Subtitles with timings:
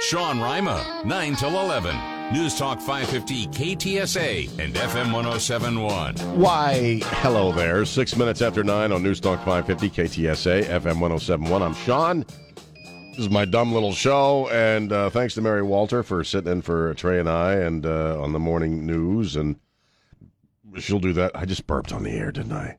[0.00, 1.96] Sean Rima, 9 till 11.
[2.32, 6.14] News Talk 550 KTSA and FM 1071.
[6.38, 7.84] Why, hello there.
[7.84, 11.62] Six minutes after nine on News Talk 550 KTSA, FM 1071.
[11.62, 12.24] I'm Sean.
[13.10, 16.62] This is my dumb little show, and uh, thanks to Mary Walter for sitting in
[16.62, 19.34] for Trey and I and uh, on the morning news.
[19.34, 19.56] And
[20.76, 21.32] she'll do that.
[21.34, 22.78] I just burped on the air, didn't I?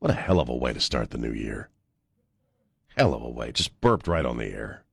[0.00, 1.68] What a hell of a way to start the new year.
[2.96, 3.52] Hell of a way.
[3.52, 4.84] Just burped right on the air.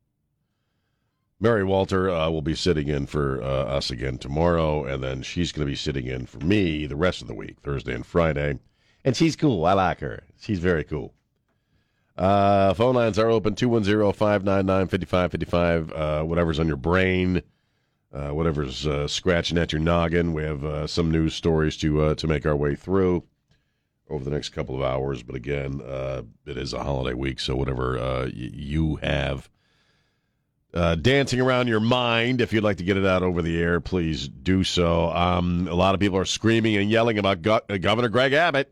[1.39, 5.51] Mary Walter uh, will be sitting in for uh, us again tomorrow, and then she's
[5.51, 8.57] going to be sitting in for me the rest of the week, Thursday and Friday.
[9.05, 9.63] And she's cool.
[9.65, 10.23] I like her.
[10.39, 11.13] She's very cool.
[12.17, 15.91] Uh, phone lines are open 210 599 5555.
[15.91, 17.43] Uh, whatever's on your brain,
[18.11, 20.33] uh, whatever's uh, scratching at your noggin.
[20.33, 23.23] We have some news stories to to make our way through
[24.09, 25.21] over the next couple of hours.
[25.21, 25.81] But again,
[26.47, 29.47] it is a holiday week, so whatever you have
[30.73, 33.79] uh, dancing around your mind, if you'd like to get it out over the air,
[33.79, 35.09] please do so.
[35.11, 38.71] Um, a lot of people are screaming and yelling about Go- uh, Governor Greg Abbott.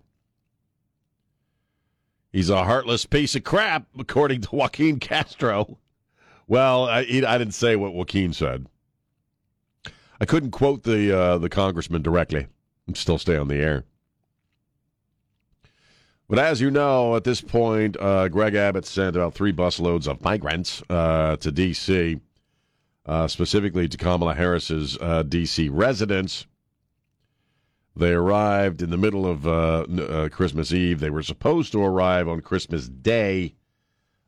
[2.32, 5.78] He's a heartless piece of crap, according to Joaquin Castro.
[6.48, 8.68] Well, I, I didn't say what Joaquin said.
[10.20, 12.48] I couldn't quote the uh, the congressman directly
[12.88, 13.86] and still stay on the air.
[16.28, 20.24] But as you know, at this point, uh, Greg Abbott sent about three busloads of
[20.24, 22.20] migrants uh, to D.C.,
[23.06, 25.70] uh, specifically to Kamala Harris's uh, D.C.
[25.70, 26.48] residence.
[27.96, 31.00] They arrived in the middle of uh, uh, Christmas Eve.
[31.00, 33.54] They were supposed to arrive on Christmas Day,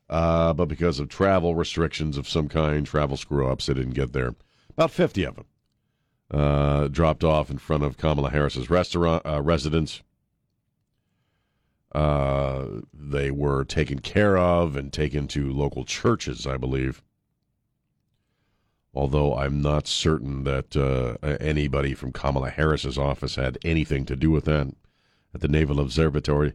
[0.08, 4.36] but because of travel restrictions of some kind, travel screw ups, they didn't get there.
[4.70, 5.36] About 50 of
[6.30, 10.02] them dropped off in front of Kamala Harris's restaurant residence.
[11.92, 17.02] Uh, they were taken care of and taken to local churches, I believe.
[18.94, 24.30] Although I'm not certain that uh, anybody from Kamala Harris's office had anything to do
[24.30, 24.74] with that
[25.34, 26.54] at the Naval Observatory.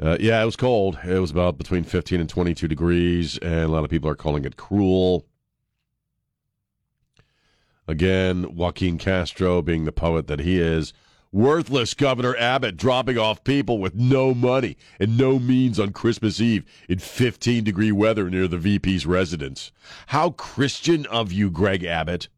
[0.00, 0.98] Uh, yeah, it was cold.
[1.04, 4.44] It was about between 15 and 22 degrees, and a lot of people are calling
[4.44, 5.26] it cruel.
[7.86, 10.92] Again, Joaquin Castro, being the poet that he is,
[11.30, 16.64] Worthless Governor Abbott dropping off people with no money and no means on Christmas Eve
[16.88, 19.70] in 15 degree weather near the VP's residence.
[20.08, 22.28] How Christian of you, Greg Abbott.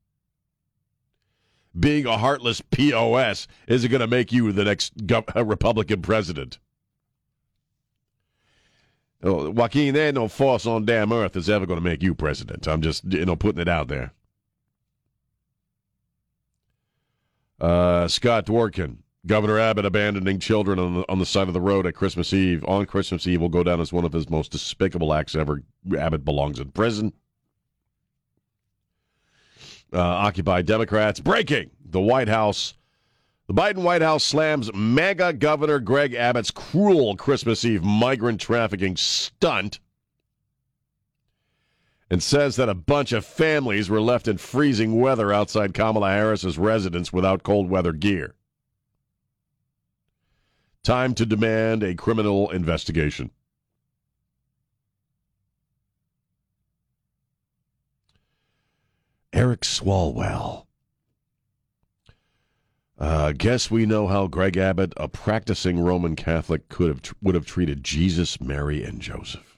[1.78, 6.58] Being a heartless POS isn't going to make you the next uh, Republican president.
[9.22, 12.14] Oh, Joaquin, there ain't no force on damn earth that's ever going to make you
[12.14, 12.66] president.
[12.66, 14.12] I'm just, you know, putting it out there.
[17.60, 21.86] Uh, Scott Dworkin, Governor Abbott abandoning children on the, on the side of the road
[21.86, 25.12] at Christmas Eve on Christmas Eve will go down as one of his most despicable
[25.12, 25.62] acts ever.
[25.96, 27.12] Abbott belongs in prison.
[29.92, 32.74] Uh, Occupy Democrats breaking the White House.
[33.48, 39.80] The Biden White House slams MAGA Governor Greg Abbott's cruel Christmas Eve migrant trafficking stunt
[42.10, 46.58] and says that a bunch of families were left in freezing weather outside Kamala Harris's
[46.58, 48.34] residence without cold weather gear.
[50.82, 53.30] Time to demand a criminal investigation.
[59.32, 60.66] Eric Swalwell.
[62.98, 67.46] Uh, guess we know how Greg Abbott, a practicing Roman Catholic, could have would have
[67.46, 69.49] treated Jesus, Mary, and Joseph.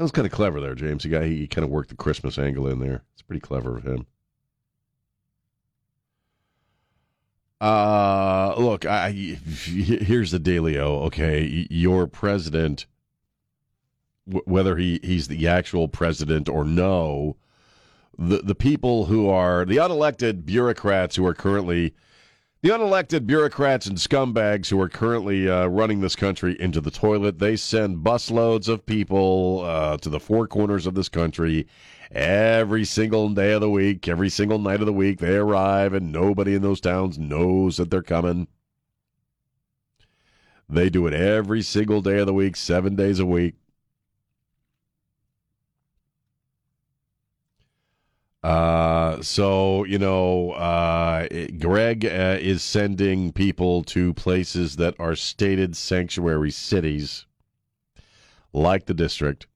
[0.00, 1.04] That was kind of clever there, James.
[1.04, 3.02] Guy he, he kind of worked the Christmas angle in there.
[3.12, 4.06] It's pretty clever of him.
[7.60, 11.02] Uh, look, I here's the dealio.
[11.02, 12.86] Okay, your president,
[14.24, 17.36] whether he he's the actual president or no,
[18.16, 21.92] the the people who are the unelected bureaucrats who are currently
[22.62, 27.38] the unelected bureaucrats and scumbags who are currently uh, running this country into the toilet,
[27.38, 31.66] they send busloads of people uh, to the four corners of this country
[32.10, 35.20] every single day of the week, every single night of the week.
[35.20, 38.46] They arrive, and nobody in those towns knows that they're coming.
[40.68, 43.54] They do it every single day of the week, seven days a week.
[48.42, 51.28] Uh, so you know, uh,
[51.58, 57.26] Greg uh, is sending people to places that are stated sanctuary cities,
[58.54, 59.46] like the district,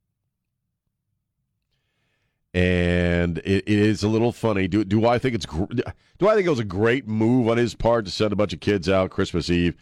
[2.53, 4.69] and it, it is a little funny.
[4.69, 7.75] Do do I think it's do I think it was a great move on his
[7.75, 9.77] part to send a bunch of kids out Christmas Eve?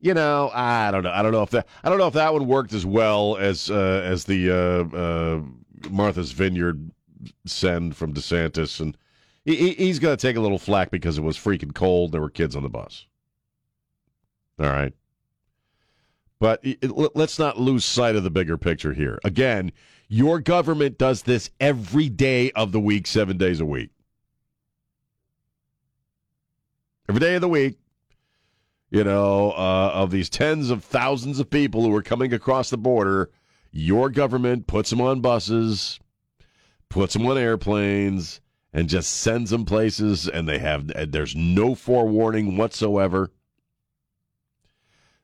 [0.00, 1.12] You know, I don't know.
[1.12, 3.70] I don't know if that I don't know if that one worked as well as
[3.70, 5.42] uh, as the uh, uh,
[5.90, 6.90] Martha's Vineyard
[7.46, 8.96] send from DeSantis, and
[9.44, 12.12] he, he's going to take a little flack because it was freaking cold.
[12.12, 13.06] There were kids on the bus.
[14.58, 14.92] All right.
[16.40, 16.64] But
[17.14, 19.18] let's not lose sight of the bigger picture here.
[19.24, 19.72] Again,
[20.08, 23.90] your government does this every day of the week, seven days a week.
[27.08, 27.78] Every day of the week,
[28.90, 32.78] you know, uh, of these tens of thousands of people who are coming across the
[32.78, 33.30] border,
[33.70, 35.98] your government puts them on buses,
[36.88, 38.40] puts them on airplanes
[38.72, 43.30] and just sends them places, and they have there's no forewarning whatsoever.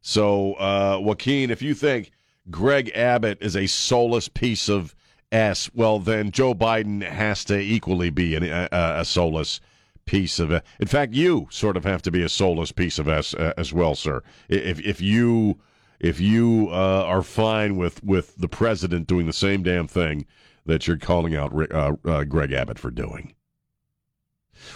[0.01, 2.11] So, uh, Joaquin, if you think
[2.51, 4.95] Greg Abbott is a soulless piece of
[5.33, 9.61] s, well, then Joe Biden has to equally be an, a, a soulless
[10.05, 10.53] piece of.
[10.53, 13.73] In fact, you sort of have to be a soulless piece of s uh, as
[13.73, 14.23] well, sir.
[14.49, 15.59] If if you
[16.01, 20.27] if you uh, are fine with with the president doing the same damn thing
[20.67, 23.35] that you're calling out uh, uh, Greg Abbott for doing.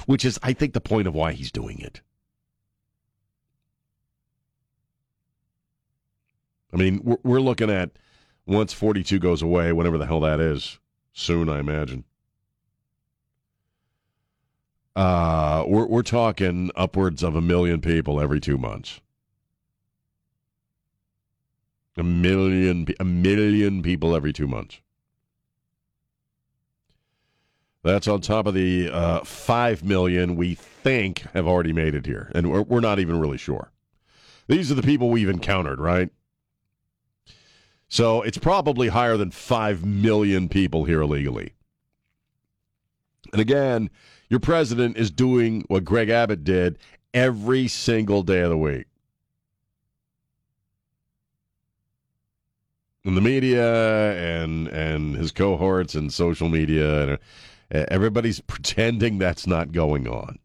[0.07, 2.01] Which is, I think, the point of why he's doing it.
[6.73, 7.91] I mean, we're, we're looking at
[8.47, 10.79] once 42 goes away, whatever the hell that is,
[11.13, 12.05] soon, I imagine.
[14.97, 19.01] Uh, we're, we're talking upwards of a million people every two months.
[21.97, 24.81] A million, a million people every two months.
[27.85, 32.31] That's on top of the uh, 5 million we think have already made it here.
[32.35, 33.71] And we're, we're not even really sure.
[34.49, 36.11] These are the people we've encountered, right?
[37.89, 41.55] So it's probably higher than 5 million people here illegally.
[43.33, 43.91] And again,
[44.29, 46.79] your president is doing what Greg Abbott did
[47.15, 48.87] every single day of the week.
[53.05, 57.19] And the media and and his cohorts and social media and
[57.71, 60.39] Everybody's pretending that's not going on.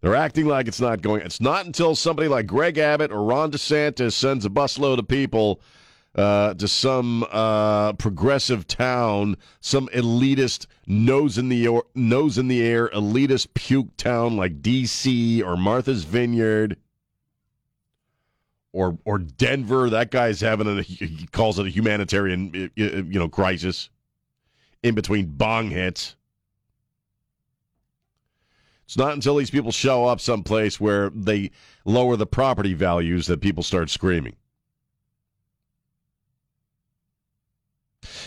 [0.00, 1.22] They're acting like it's not going.
[1.22, 5.60] It's not until somebody like Greg Abbott or Ron DeSantis sends a busload of people
[6.16, 12.62] uh, to some uh, progressive town, some elitist nose in the air, nose in the
[12.62, 15.40] air elitist puke town like D.C.
[15.40, 16.76] or Martha's Vineyard
[18.72, 19.88] or or Denver.
[19.88, 23.88] That guy's having a he calls it a humanitarian you know crisis
[24.82, 26.16] in between bong hits.
[28.84, 31.50] It's not until these people show up someplace where they
[31.84, 34.36] lower the property values that people start screaming.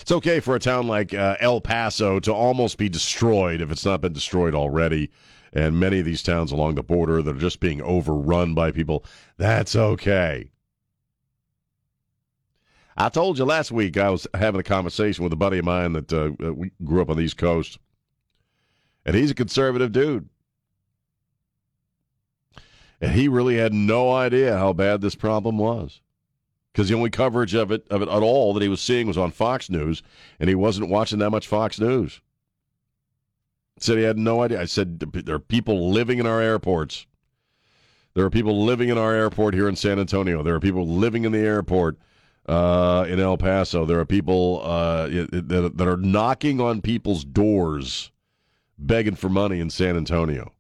[0.02, 3.86] It's okay for a town like uh, El Paso to almost be destroyed if it's
[3.86, 5.12] not been destroyed already.
[5.54, 9.06] And many of these towns along the border that are just being overrun by people,
[9.38, 10.52] that's okay.
[12.98, 15.94] I told you last week I was having a conversation with a buddy of mine
[15.94, 17.78] that uh, we grew up on the East Coast,
[19.06, 20.30] and he's a conservative dude.
[23.02, 26.02] And he really had no idea how bad this problem was.
[26.72, 29.18] Because the only coverage of it of it at all that he was seeing was
[29.18, 30.02] on Fox News,
[30.40, 32.22] and he wasn't watching that much Fox News.
[33.78, 34.62] Said he had no idea.
[34.62, 37.06] I said there are people living in our airports.
[38.14, 40.42] There are people living in our airport here in San Antonio.
[40.44, 41.98] There are people living in the airport
[42.48, 43.86] uh, in El Paso.
[43.86, 48.12] There are people uh, that, that are knocking on people's doors,
[48.78, 50.52] begging for money in San Antonio.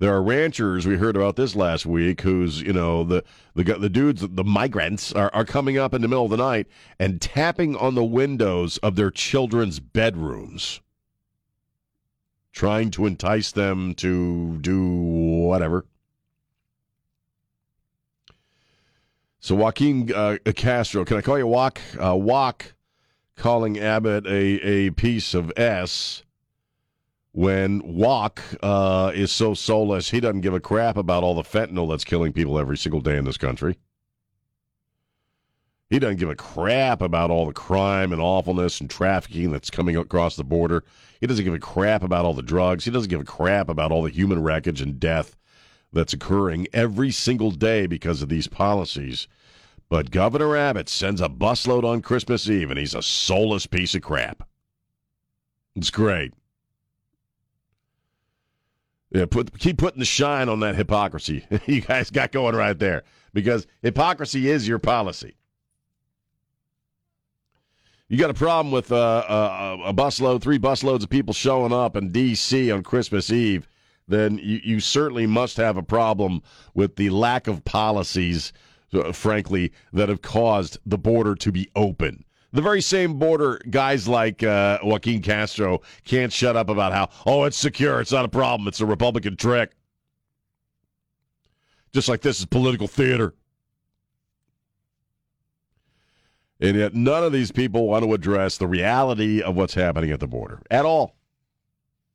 [0.00, 0.86] There are ranchers.
[0.86, 2.22] We heard about this last week.
[2.22, 3.22] Who's you know the
[3.54, 6.68] the the dudes, the migrants are, are coming up in the middle of the night
[6.98, 10.80] and tapping on the windows of their children's bedrooms,
[12.50, 15.84] trying to entice them to do whatever.
[19.40, 21.80] So Joaquin uh, Castro, can I call you Walk?
[21.98, 22.74] Uh, Walk
[23.36, 26.24] calling Abbott a, a piece of S
[27.32, 31.88] when Walk uh, is so soulless he doesn't give a crap about all the fentanyl
[31.88, 33.78] that's killing people every single day in this country.
[35.88, 39.96] He doesn't give a crap about all the crime and awfulness and trafficking that's coming
[39.96, 40.84] across the border.
[41.18, 42.84] He doesn't give a crap about all the drugs.
[42.84, 45.34] He doesn't give a crap about all the human wreckage and death
[45.92, 49.26] that's occurring every single day because of these policies.
[49.88, 54.02] But Governor Abbott sends a busload on Christmas Eve, and he's a soulless piece of
[54.02, 54.48] crap.
[55.74, 56.32] It's great.
[59.10, 63.02] Yeah, put keep putting the shine on that hypocrisy you guys got going right there
[63.32, 65.34] because hypocrisy is your policy.
[68.08, 71.96] You got a problem with uh, a, a busload, three busloads of people showing up
[71.96, 72.70] in D.C.
[72.72, 73.68] on Christmas Eve,
[74.10, 76.42] then you, you certainly must have a problem
[76.74, 78.52] with the lack of policies,
[78.92, 84.08] uh, frankly, that have caused the border to be open the very same border guys
[84.08, 88.00] like uh, Joaquin Castro can't shut up about how, oh, it's secure.
[88.00, 88.66] It's not a problem.
[88.66, 89.72] It's a Republican trick.
[91.92, 93.34] Just like this is political theater.
[96.60, 100.20] And yet, none of these people want to address the reality of what's happening at
[100.20, 101.16] the border at all.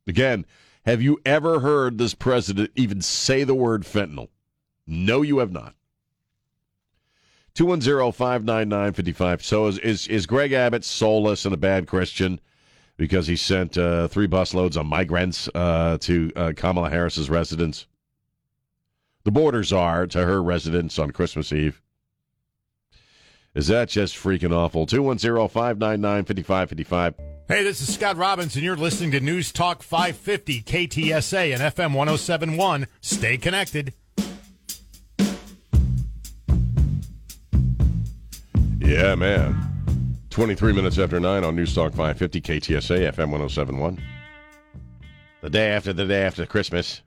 [0.06, 0.46] Again,
[0.86, 4.28] have you ever heard this president even say the word fentanyl?
[4.86, 5.74] No, you have not.
[7.56, 9.42] 210-599-55.
[9.42, 12.40] So is, is, is Greg Abbott soulless and a bad Christian
[12.96, 17.86] because he sent uh, three busloads of migrants uh, to uh, Kamala Harris's residence?
[19.24, 21.82] The borders are to her residence on Christmas Eve.
[23.54, 24.86] Is that just freaking awful?
[24.86, 27.35] 210-599-5555.
[27.48, 31.94] Hey, this is Scott Robbins, and you're listening to News Talk 550 KTSA and FM
[31.94, 32.88] 1071.
[33.00, 33.94] Stay connected.
[38.80, 39.54] Yeah, man.
[40.30, 44.02] 23 minutes after 9 on Newstalk 550 KTSA FM 1071.
[45.40, 47.02] The day after the day after Christmas.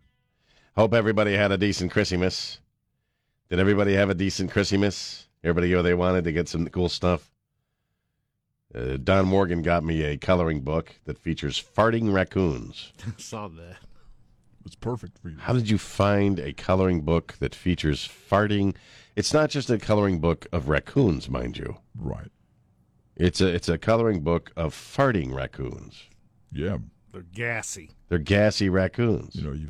[0.77, 2.62] Hope everybody had a decent Christmas.
[3.50, 5.27] Did everybody have a decent Christmas?
[5.43, 7.29] Everybody where they wanted to get some cool stuff?
[8.73, 12.93] Uh, Don Morgan got me a coloring book that features farting raccoons.
[13.17, 13.77] Saw that.
[14.65, 15.38] It's perfect for you.
[15.39, 18.75] How did you find a coloring book that features farting?
[19.15, 21.77] It's not just a coloring book of raccoons, mind you.
[21.97, 22.29] Right.
[23.15, 26.03] It's a it's a coloring book of farting raccoons.
[26.51, 26.77] Yeah.
[27.11, 27.91] They're gassy.
[28.07, 29.35] They're gassy raccoons.
[29.35, 29.69] You know, you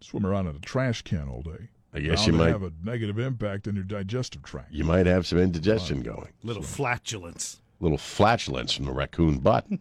[0.00, 1.68] swim around in a trash can all day.
[1.94, 4.72] I guess Bound you to might have a negative impact on your digestive tract.
[4.72, 6.32] you might have some indigestion going.
[6.42, 7.60] Little flatulence.
[7.80, 9.66] Little flatulence from the raccoon butt.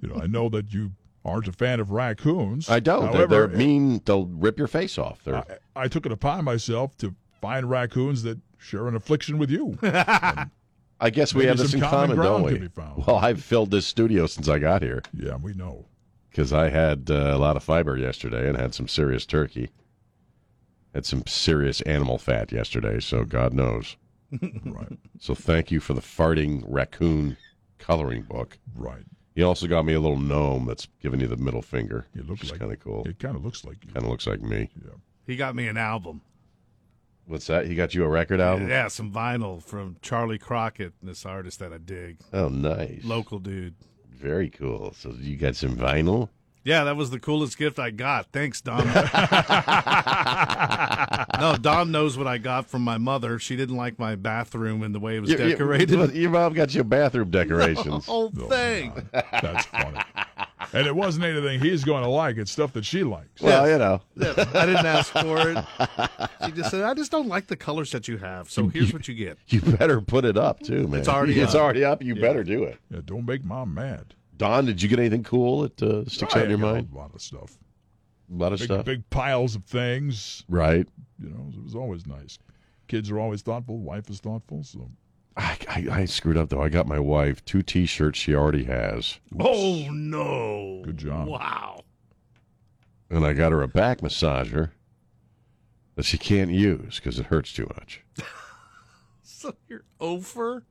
[0.00, 0.92] You know, I know that you
[1.24, 2.68] aren't a fan of raccoons.
[2.68, 3.12] I don't.
[3.12, 4.00] They're- they're, mean.
[4.04, 5.20] They'll rip your face off.
[5.28, 5.44] I,
[5.76, 9.78] I took it upon myself to find raccoons that share an affliction with you.
[9.82, 12.68] I guess we have this in common don't we?
[12.76, 15.86] Well, I've filled this studio since I got here yeah, we know.
[16.30, 19.70] because I had uh, a lot of fiber yesterday and had some serious turkey.
[20.94, 23.96] Had some serious animal fat yesterday, so God knows.
[24.64, 27.36] Right, So thank you for the farting raccoon
[27.78, 28.58] coloring book.
[28.74, 29.04] right.
[29.34, 32.06] He also got me a little gnome that's giving you the middle finger.
[32.14, 33.02] It looks like kind of cool.
[33.08, 33.80] It kind of looks like.
[33.94, 34.68] Kind of looks like me.
[34.84, 34.90] Yeah.
[35.26, 36.20] He got me an album.
[37.26, 37.66] What's that?
[37.66, 38.68] He got you a record album?
[38.68, 42.18] Yeah, some vinyl from Charley Crockett, this artist that I dig.
[42.32, 43.00] Oh, nice.
[43.04, 43.74] Local dude.
[44.10, 44.92] Very cool.
[44.92, 46.28] So you got some vinyl?
[46.64, 48.26] Yeah, that was the coolest gift I got.
[48.32, 48.86] Thanks, Dom.
[51.40, 53.38] no, Dom knows what I got from my mother.
[53.38, 56.14] She didn't like my bathroom and the way it was Your- your- decorated.
[56.14, 58.06] Your, mom got you bathroom decorations.
[58.06, 58.92] whole No, thing.
[59.12, 60.00] That's funny.
[60.72, 62.36] and it wasn't anything he's going to like.
[62.36, 63.42] It's stuff that she likes.
[63.42, 64.00] Well, you know.
[64.16, 65.64] Yeah, I didn't ask for it.
[66.44, 69.06] She just said, "I just don't like the colors that you have." So here's what
[69.06, 69.38] you get.
[69.46, 70.98] You better put it up too, man.
[70.98, 71.60] It's already It's up.
[71.62, 72.02] already up.
[72.02, 72.78] You better do it.
[72.90, 74.14] Yeah, don't make mom mad.
[74.42, 76.88] Don, did you get anything cool that uh, sticks out in your mind?
[76.92, 77.56] A lot of stuff.
[78.32, 78.84] A lot of Big, stuff.
[78.84, 80.42] big piles of things.
[80.48, 80.88] Right.
[81.22, 82.38] You know, it was always nice.
[82.88, 83.78] Kids are always thoughtful.
[83.78, 84.64] Wife is thoughtful.
[84.64, 84.90] So
[85.36, 86.60] I, I, I screwed up though.
[86.62, 90.82] I got my wife two T-shirts she already has, Oh no!
[90.84, 91.28] Good job.
[91.28, 91.84] Wow.
[93.10, 94.70] and I got her a back massager
[95.94, 98.02] that she can't use because it hurts too much.
[99.24, 100.64] So you're over.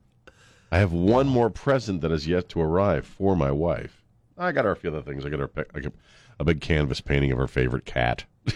[0.72, 4.04] I have one more present that has yet to arrive for my wife.
[4.38, 5.26] I got her a few other things.
[5.26, 5.94] I got her a, pic- I got
[6.40, 8.26] a big canvas painting of her favorite cat.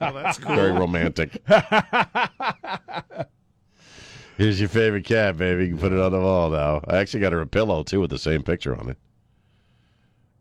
[0.00, 0.54] Oh, that's cool.
[0.56, 1.40] Very romantic.
[4.36, 5.64] Here's your favorite cat, baby.
[5.66, 6.82] You can put it on the wall now.
[6.88, 8.98] I actually got her a pillow too with the same picture on it.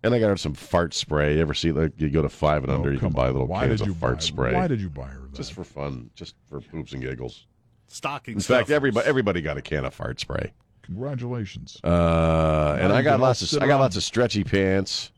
[0.03, 1.35] And I got her some fart spray.
[1.35, 3.27] You ever see like you go to five and oh, under, Oh, you can buy
[3.29, 4.53] little cans of fart buy, spray.
[4.53, 5.33] Why did you buy her that?
[5.35, 7.45] just for fun, just for poops and giggles.
[7.91, 8.35] Stocking.
[8.35, 10.53] In fact, everybody everybody got a can of fart spray.
[10.83, 11.77] Congratulations.
[11.83, 15.11] Uh, and I got lots of sit I got lots of stretchy pants.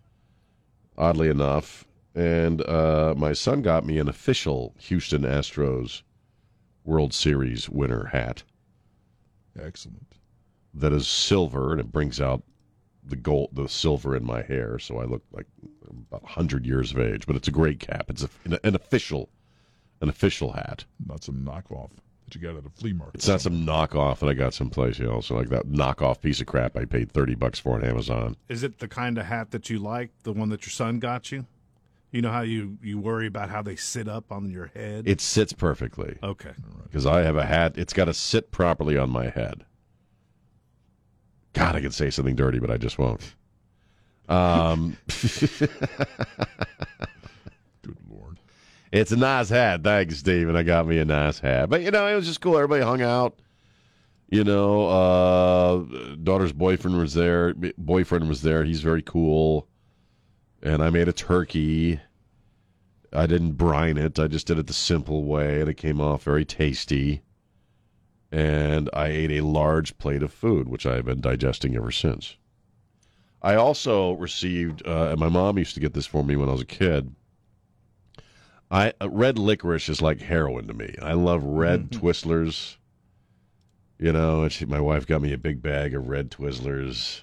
[0.97, 6.01] Oddly enough, and uh, my son got me an official Houston Astros
[6.83, 8.43] World Series winner hat
[9.59, 10.15] Excellent.
[10.73, 12.41] that is silver, and it brings out
[13.03, 15.47] the gold, the silver in my hair, so I look like
[16.11, 17.27] about hundred years of age.
[17.27, 18.05] But it's a great cap.
[18.09, 18.29] It's a,
[18.63, 19.29] an official,
[20.01, 20.85] an official hat.
[21.05, 22.01] Not some knockoff that
[22.35, 23.15] you got at a flea market.
[23.15, 25.31] It's not some knockoff that I got someplace else.
[25.31, 28.35] like that knockoff piece of crap I paid 30 bucks for on Amazon.
[28.49, 31.31] Is it the kind of hat that you like, the one that your son got
[31.31, 31.45] you?
[32.11, 35.07] You know how you, you worry about how they sit up on your head?
[35.07, 36.51] It sits perfectly okay.
[36.83, 37.73] because I have a hat.
[37.75, 39.65] It's got to sit properly on my head.
[41.53, 43.35] God, I could say something dirty, but I just won't.
[44.29, 45.59] Um, Good
[45.99, 46.09] lord.
[48.93, 49.83] it's a nice hat.
[49.83, 50.55] Thanks, Steven.
[50.55, 51.67] I got me a nice hat.
[51.67, 52.55] But, you know, it was just cool.
[52.55, 53.39] Everybody hung out.
[54.29, 57.55] You know, uh, daughter's boyfriend was there.
[57.77, 58.63] Boyfriend was there.
[58.63, 59.67] He's very cool.
[60.61, 61.99] And I made a turkey.
[63.11, 64.19] I didn't brine it.
[64.19, 67.23] I just did it the simple way, and it came off very tasty.
[68.31, 72.37] And I ate a large plate of food, which I have been digesting ever since.
[73.41, 76.53] I also received, uh, and my mom used to get this for me when I
[76.53, 77.13] was a kid.
[78.73, 80.95] I uh, red licorice is like heroin to me.
[81.01, 82.77] I love red Twizzlers.
[83.99, 87.21] You know, and she, my wife got me a big bag of red Twizzlers,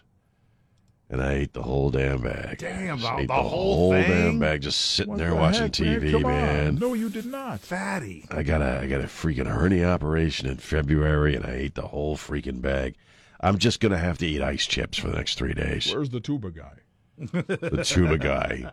[1.11, 2.59] and I ate the whole damn bag.
[2.59, 4.38] Damn, Just the- ate the whole damn thing?
[4.38, 6.76] bag, just sitting What there the watching heck, TV, Come man.
[6.76, 7.59] No, you did not.
[7.61, 8.25] Fatty.
[8.30, 11.88] I got a I got a freaking hernia operation in February, and I ate the
[11.88, 12.95] whole freaking bag.
[13.40, 15.92] I'm just gonna have to eat ice chips for the next three days.
[15.92, 16.75] Where's the tuba guy?
[17.19, 18.71] The tuba guy.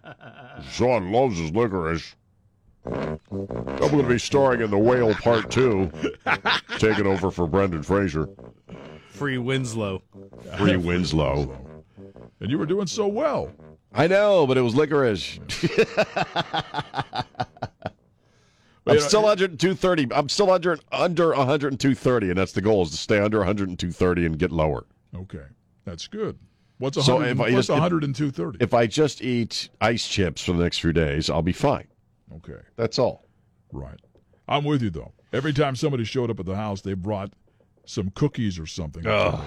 [0.71, 2.15] Sean loves his licorice.
[2.85, 5.91] I'm going to be starring in The Whale Part 2,
[6.77, 8.29] taking over for Brendan Fraser.
[9.09, 10.01] Free Winslow.
[10.57, 11.57] Free Winslow.
[12.39, 13.51] And you were doing so well.
[13.93, 15.39] I know, but it was licorice.
[18.85, 20.07] I'm you know, still under 230.
[20.13, 24.39] I'm still under under 102.30, and that's the goal is to stay under 102.30 and
[24.39, 24.85] get lower.
[25.15, 25.43] Okay,
[25.83, 26.37] that's good.
[26.77, 27.31] What's a So hundred?
[27.31, 27.69] if I what's just-
[28.39, 31.87] if- If I just eat ice chips for the next few days, I'll be fine.
[32.35, 33.25] Okay, That's all.
[33.71, 33.99] right.
[34.47, 35.11] I'm with you though.
[35.33, 37.31] Every time somebody showed up at the house, they brought
[37.85, 39.05] some cookies or something.
[39.05, 39.41] Ugh.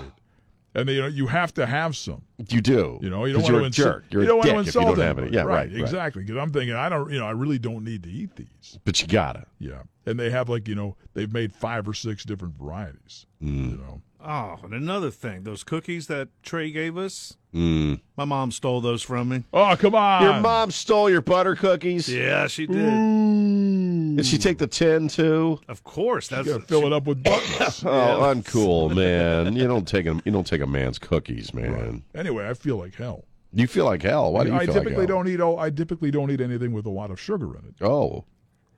[0.74, 2.22] And they, you know, you have to have some.
[2.48, 2.98] You do.
[3.02, 3.88] You know, you don't want to a insult.
[3.88, 4.04] jerk.
[4.10, 5.30] You're you don't a want to dick if you insult don't have any.
[5.32, 5.80] Yeah, right, right, right.
[5.80, 6.22] exactly.
[6.22, 8.78] Because I'm thinking, I don't, you know, I really don't need to eat these.
[8.84, 9.46] But you gotta.
[9.58, 13.26] Yeah, and they have like, you know, they've made five or six different varieties.
[13.42, 13.70] Mm.
[13.72, 18.00] You know, Oh, and another thing, those cookies that Trey gave us, Mm.
[18.16, 19.44] my mom stole those from me.
[19.52, 22.08] oh come on, Your mom stole your butter cookies.
[22.08, 24.16] Yeah, she did.
[24.16, 25.58] Did she take the tin too?
[25.68, 27.44] Of course, that's You gotta fill it up with butter.
[27.88, 29.54] Oh, uncool, man.
[29.56, 32.02] You don't take a you don't take a man's cookies, man.
[32.14, 33.24] anyway, I feel like hell.
[33.52, 34.32] You feel like hell.
[34.32, 35.18] Why do you I feel typically like hell?
[35.18, 35.40] don't eat.
[35.40, 37.84] Oh, I typically don't eat anything with a lot of sugar in it.
[37.84, 38.24] Oh,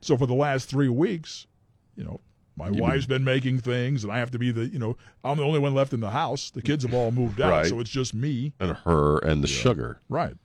[0.01, 1.45] So for the last three weeks,
[1.95, 2.19] you know,
[2.55, 5.37] my You've wife's been making things, and I have to be the, you know, I'm
[5.37, 6.51] the only one left in the house.
[6.51, 7.65] The kids have all moved out, Right.
[7.65, 8.53] so it's just me.
[8.59, 9.99] and her and the sugar.
[10.09, 10.35] Right.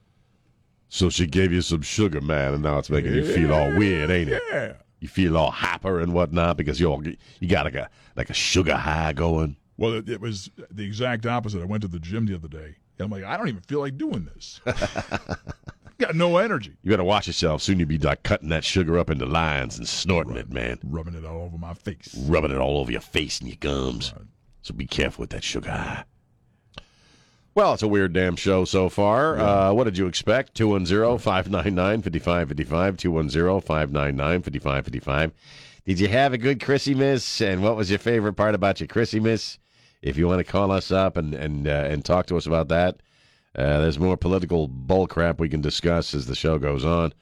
[0.89, 4.09] So she gave you some sugar, man, and now it's making you feel all weird,
[4.09, 4.41] ain't it?
[4.51, 4.73] Yeah.
[4.99, 8.33] You feel all hyper and whatnot because you all you got like a like a
[8.33, 9.55] sugar high going.
[9.77, 11.61] Well, it, it was the exact opposite.
[11.61, 13.79] I went to the gym the other day, and I'm like, I don't even feel
[13.81, 14.59] like doing this.
[15.99, 16.77] Got no energy.
[16.81, 17.61] You better watch yourself.
[17.61, 20.79] Soon you'll be like cutting that sugar up into lines and snorting it, man.
[20.81, 22.15] Rubbing it all over my face.
[22.17, 24.13] Rubbing it all over your face and your gums.
[24.61, 26.05] So be careful with that sugar high.
[27.53, 29.37] Well, it's a weird damn show so far.
[29.37, 30.57] Uh, what did you expect?
[30.57, 35.31] 210-599-5555, 210-599-5555.
[35.85, 37.41] Did you have a good Christmas?
[37.41, 39.59] And what was your favorite part about your Christmas?
[40.01, 42.69] If you want to call us up and and uh, and talk to us about
[42.69, 43.01] that,
[43.59, 47.13] uh, there's more political bullcrap we can discuss as the show goes on.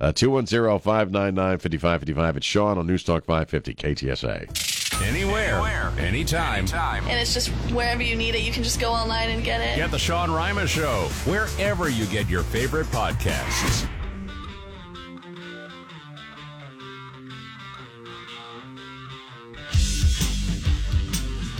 [0.00, 2.36] Uh, 210-599-5555.
[2.36, 5.02] It's Sean on News Talk 550 KTSA.
[5.02, 6.66] Anywhere, anytime.
[7.06, 9.76] And it's just wherever you need it, you can just go online and get it.
[9.76, 13.86] Get the Sean Rima Show wherever you get your favorite podcasts.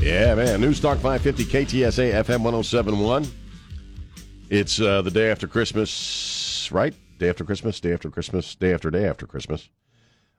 [0.01, 0.61] Yeah, man.
[0.61, 3.27] News Talk 550 KTSA FM 1071.
[4.49, 6.95] It's uh, the day after Christmas, right?
[7.19, 9.69] Day after Christmas, day after Christmas, day after day after Christmas.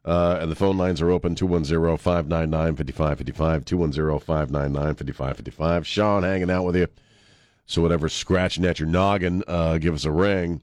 [0.05, 3.65] Uh, and the phone lines are open 210 599 5555.
[3.65, 5.87] 210 599 5555.
[5.87, 6.87] Sean hanging out with you.
[7.65, 10.61] So, whatever's scratching at your noggin, uh, give us a ring.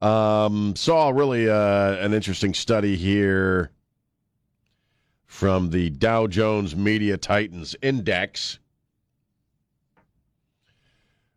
[0.00, 3.72] Um, saw really uh, an interesting study here
[5.26, 8.60] from the Dow Jones Media Titans Index.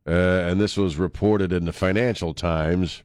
[0.06, 3.04] Uh, and this was reported in the Financial Times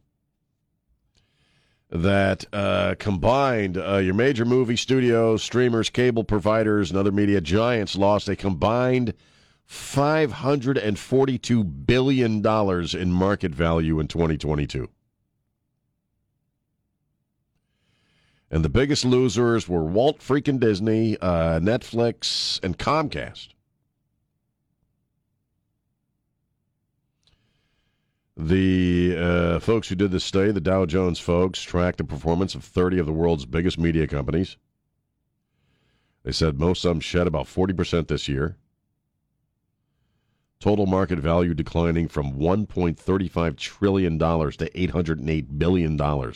[1.91, 7.95] that uh, combined, uh, your major movie studios, streamers, cable providers, and other media giants
[7.97, 9.15] lost a combined
[9.71, 12.45] $542 billion
[12.97, 14.89] in market value in 2022.
[18.49, 23.49] And the biggest losers were Walt freaking Disney, uh, Netflix, and Comcast.
[28.37, 32.63] The uh, folks who did this study, the Dow Jones folks, tracked the performance of
[32.63, 34.59] 30 of the world's biggest media companies.
[36.23, 38.57] They said most of them shed about 40% this year.
[40.61, 46.33] Total market value declining from $1.35 trillion to $808 billion.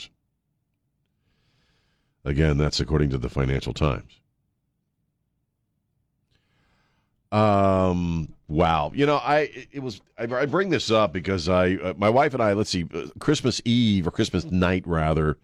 [2.24, 4.20] Again, that's according to the Financial Times.
[7.32, 8.34] Um.
[8.50, 8.90] Wow.
[8.92, 12.42] You know, I it was I, bring this up because I uh, my wife and
[12.42, 15.38] I let's see uh, Christmas Eve or Christmas night rather.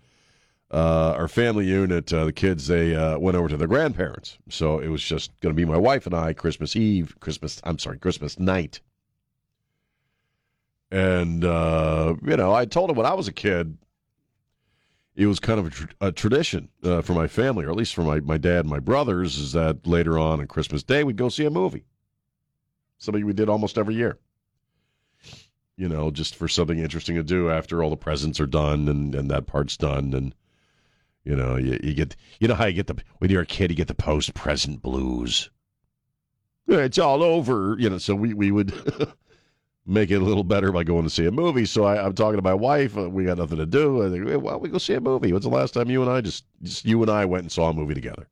[0.69, 4.37] Uh, our family unit, uh, the kids, they uh, went over to their grandparents.
[4.49, 7.79] So it was just going to be my wife and I Christmas Eve, Christmas, I'm
[7.79, 8.81] sorry, Christmas night.
[10.90, 13.79] And, uh, you know, I told him when I was a kid,
[15.14, 18.03] it was kind of a, tr- a tradition for my family, or at least for
[18.03, 21.29] my, my dad and my brothers, is that later on on Christmas Day, we'd go
[21.29, 21.85] see a movie.
[22.98, 24.18] Something we did almost every year.
[25.76, 29.14] You know, just for something interesting to do after all the presents are done and,
[29.14, 30.14] and that part's done.
[30.14, 30.35] And,
[31.24, 33.70] you know, you, you get, you know how you get the, when you're a kid,
[33.70, 35.50] you get the post present blues.
[36.68, 38.72] It's all over, you know, so we, we would
[39.87, 41.66] make it a little better by going to see a movie.
[41.66, 42.96] So I, am talking to my wife.
[42.96, 44.04] Uh, we got nothing to do.
[44.04, 45.32] I think, well, we go see a movie.
[45.32, 47.68] When's the last time you and I just, just you and I went and saw
[47.68, 48.28] a movie together?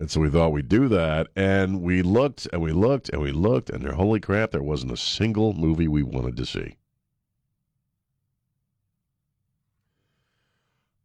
[0.00, 1.28] And so we thought we'd do that.
[1.34, 4.92] And we looked and we looked and we looked, and there, holy crap, there wasn't
[4.92, 6.76] a single movie we wanted to see.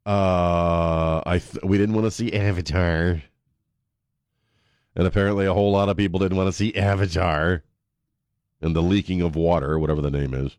[0.05, 3.23] Uh, I th- we didn't want to see Avatar,
[4.95, 7.63] and apparently a whole lot of people didn't want to see Avatar,
[8.59, 10.57] and the leaking of water, whatever the name is.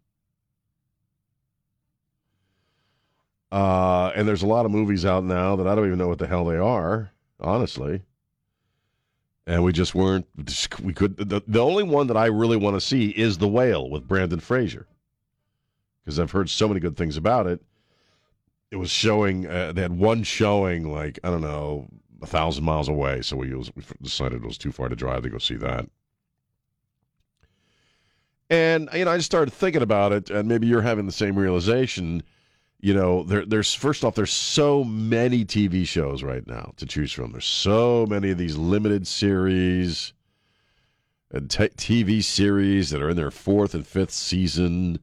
[3.52, 6.18] Uh, and there's a lot of movies out now that I don't even know what
[6.18, 8.02] the hell they are, honestly.
[9.46, 10.26] And we just weren't.
[10.82, 11.16] We could.
[11.16, 14.40] The, the only one that I really want to see is The Whale with Brendan
[14.40, 14.86] Fraser,
[16.02, 17.60] because I've heard so many good things about it
[18.74, 19.46] it was showing.
[19.46, 21.86] Uh, they had one showing like I don't know
[22.20, 25.22] a thousand miles away, so we, was, we decided it was too far to drive
[25.22, 25.88] to go see that.
[28.50, 31.38] And you know, I just started thinking about it, and maybe you're having the same
[31.38, 32.24] realization.
[32.84, 37.12] You know, there, there's first off, there's so many TV shows right now to choose
[37.12, 37.32] from.
[37.32, 40.12] There's so many of these limited series
[41.30, 44.98] and t- TV series that are in their fourth and fifth season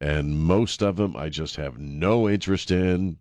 [0.00, 3.18] and most of them I just have no interest in.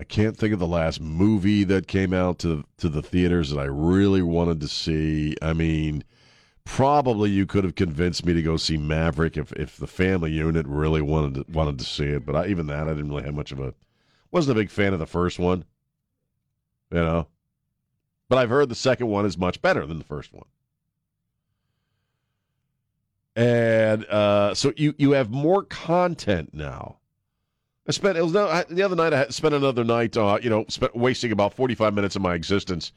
[0.00, 3.60] I can't think of the last movie that came out to to the theaters that
[3.60, 5.36] I really wanted to see.
[5.40, 6.02] I mean,
[6.70, 10.66] probably you could have convinced me to go see Maverick if, if the family unit
[10.66, 13.34] really wanted to, wanted to see it, but I, even that I didn't really have
[13.34, 13.74] much of a
[14.30, 15.64] wasn't a big fan of the first one.
[16.90, 17.26] You know.
[18.28, 20.46] But I've heard the second one is much better than the first one
[23.36, 26.96] and uh, so you you have more content now.
[27.88, 29.12] I spent it was the other night.
[29.12, 32.34] I spent another night, uh, you know, spent wasting about forty five minutes of my
[32.34, 32.92] existence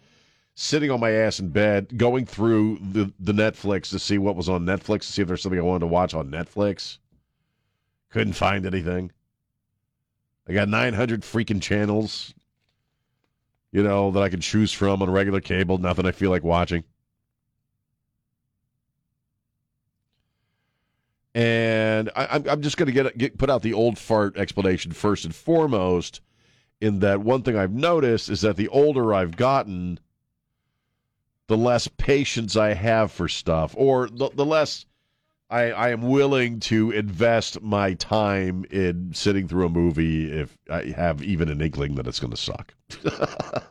[0.56, 4.50] sitting on my ass in bed, going through the the Netflix to see what was
[4.50, 6.98] on Netflix to see if there's something I wanted to watch on Netflix.
[8.10, 9.12] Couldn't find anything.
[10.48, 12.34] I got nine hundred freaking channels,
[13.72, 15.78] you know, that I can choose from on regular cable.
[15.78, 16.84] Nothing I feel like watching.
[21.36, 25.34] And I, am just going to get put out the old fart explanation first and
[25.34, 26.22] foremost.
[26.80, 30.00] In that one thing I've noticed is that the older I've gotten,
[31.54, 34.88] the less patience I have for stuff, or the, the less
[35.52, 40.86] I, I am willing to invest my time in sitting through a movie if I
[40.96, 42.74] have even an inkling that it's going to suck.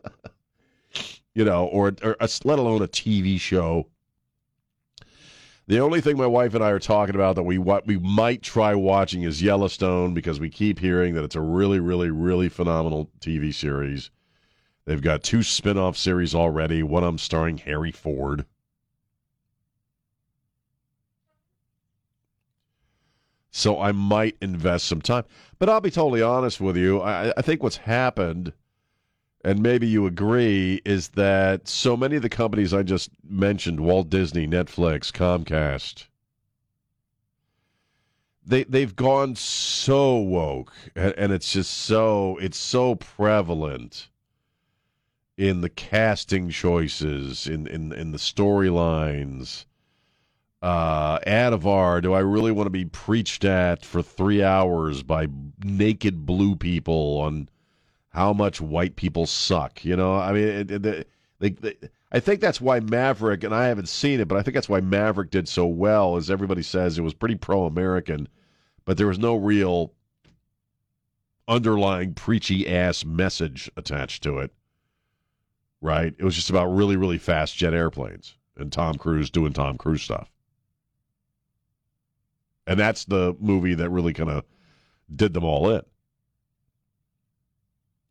[1.35, 3.89] you know, or, or a, let alone a TV show
[5.67, 8.43] the only thing my wife and I are talking about that we what we might
[8.43, 13.11] try watching is Yellowstone because we keep hearing that it's a really, really, really phenomenal
[13.19, 14.11] TV series.
[14.85, 16.83] They've got two spin-off series already.
[16.83, 18.47] One of them starring Harry Ford.
[23.51, 25.25] So I might invest some time.
[25.59, 27.01] But I'll be totally honest with you.
[27.01, 28.53] I, I think what's happened
[29.45, 34.09] and maybe you agree, is that so many of the companies I just mentioned Walt
[34.09, 36.07] Disney, Netflix, Comcast
[38.45, 44.09] they they've gone so woke and, and it's just so it's so prevalent
[45.43, 49.65] in the casting choices in in, in the storylines
[50.63, 55.27] uh, Avatar, do I really want to be preached at for three hours by
[55.65, 57.49] naked blue people on
[58.11, 59.85] how much white people suck?
[59.85, 61.09] You know, I mean, it, it,
[61.41, 61.75] they, they,
[62.13, 64.81] I think that's why Maverick, and I haven't seen it, but I think that's why
[64.81, 68.29] Maverick did so well, as everybody says, it was pretty pro American,
[68.85, 69.93] but there was no real
[71.49, 74.53] underlying preachy ass message attached to it.
[75.83, 76.15] Right?
[76.17, 80.03] It was just about really, really fast jet airplanes and Tom Cruise doing Tom Cruise
[80.03, 80.31] stuff.
[82.67, 84.45] And that's the movie that really kind of
[85.15, 85.83] did them all in.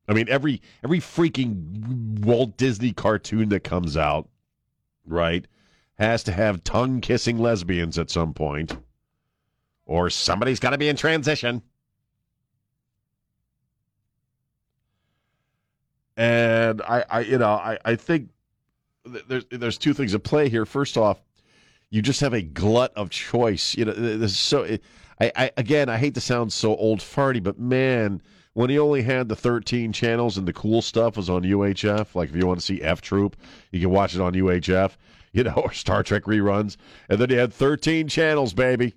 [0.08, 4.28] I mean, every every freaking Walt Disney cartoon that comes out,
[5.06, 5.48] right,
[5.98, 8.76] has to have tongue kissing lesbians at some point,
[9.86, 11.62] or somebody's got to be in transition.
[16.22, 18.30] And I, I you know, I, I think
[19.28, 20.68] there's there's two things at play here.
[20.68, 21.20] First off,
[21.90, 23.76] you just have a glut of choice.
[23.76, 24.78] You know, this is so.
[25.20, 28.22] I, I again, I hate to sound so old farty, but man,
[28.54, 32.30] when he only had the 13 channels and the cool stuff was on UHF, like
[32.30, 33.36] if you want to see F Troop,
[33.72, 34.98] you can watch it on UHF,
[35.34, 36.78] you know, or Star Trek reruns,
[37.10, 38.94] and then he had 13 channels, baby.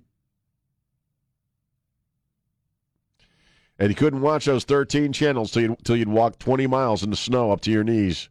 [3.77, 7.09] And you couldn't watch those 13 channels till you'd, till you'd walk 20 miles in
[7.09, 8.29] the snow up to your knees.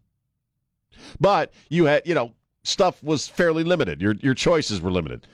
[1.20, 4.00] But you had, you know, stuff was fairly limited.
[4.00, 5.26] Your your choices were limited.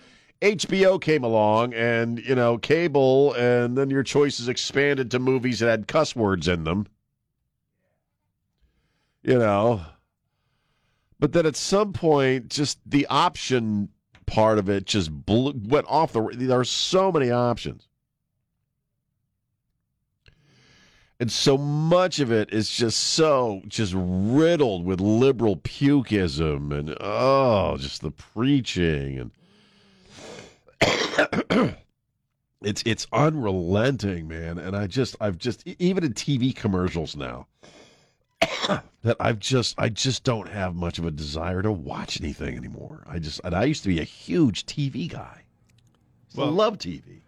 [0.42, 5.68] HBO came along and, you know, cable, and then your choices expanded to movies that
[5.68, 6.86] had cuss words in them.
[9.22, 9.82] You know.
[11.18, 13.90] But then at some point, just the option
[14.24, 16.26] part of it just blew, went off the.
[16.32, 17.86] There are so many options.
[21.20, 27.76] And so much of it is just so just riddled with liberal pukism and oh,
[27.76, 29.30] just the preaching
[30.80, 31.76] and
[32.62, 34.56] it's it's unrelenting, man.
[34.56, 37.46] And I just I've just even in TV commercials now
[39.02, 43.04] that I've just I just don't have much of a desire to watch anything anymore.
[43.06, 45.42] I just and I used to be a huge TV guy.
[46.34, 47.20] Well, I love TV.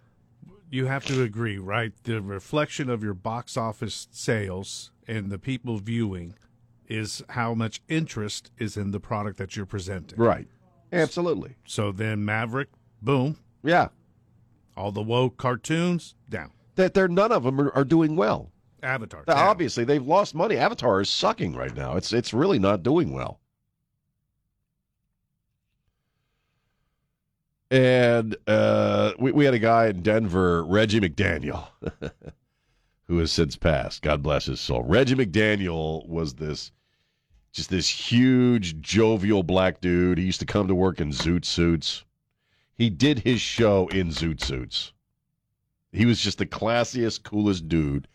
[0.72, 1.92] You have to agree, right?
[2.04, 6.34] The reflection of your box office sales and the people viewing
[6.88, 10.18] is how much interest is in the product that you're presenting.
[10.18, 10.48] Right.
[10.90, 11.56] Absolutely.
[11.66, 12.68] So then Maverick,
[13.02, 13.88] boom, Yeah.
[14.74, 16.52] all the woke cartoons down.
[16.76, 18.50] That they're none of them are, are doing well.
[18.82, 19.24] Avatar.
[19.28, 20.56] Now, obviously, they've lost money.
[20.56, 21.96] Avatar is sucking right now.
[21.98, 23.41] It's it's really not doing well.
[27.72, 31.68] And uh, we, we had a guy in Denver, Reggie McDaniel,
[33.08, 34.02] who has since passed.
[34.02, 34.82] God bless his soul.
[34.82, 36.70] Reggie McDaniel was this
[37.52, 40.18] just this huge, jovial black dude.
[40.18, 42.04] He used to come to work in zoot suits.
[42.74, 44.92] He did his show in zoot suits.
[45.92, 48.06] He was just the classiest, coolest dude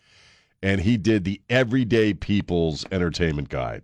[0.62, 3.84] and he did the everyday people's entertainment guide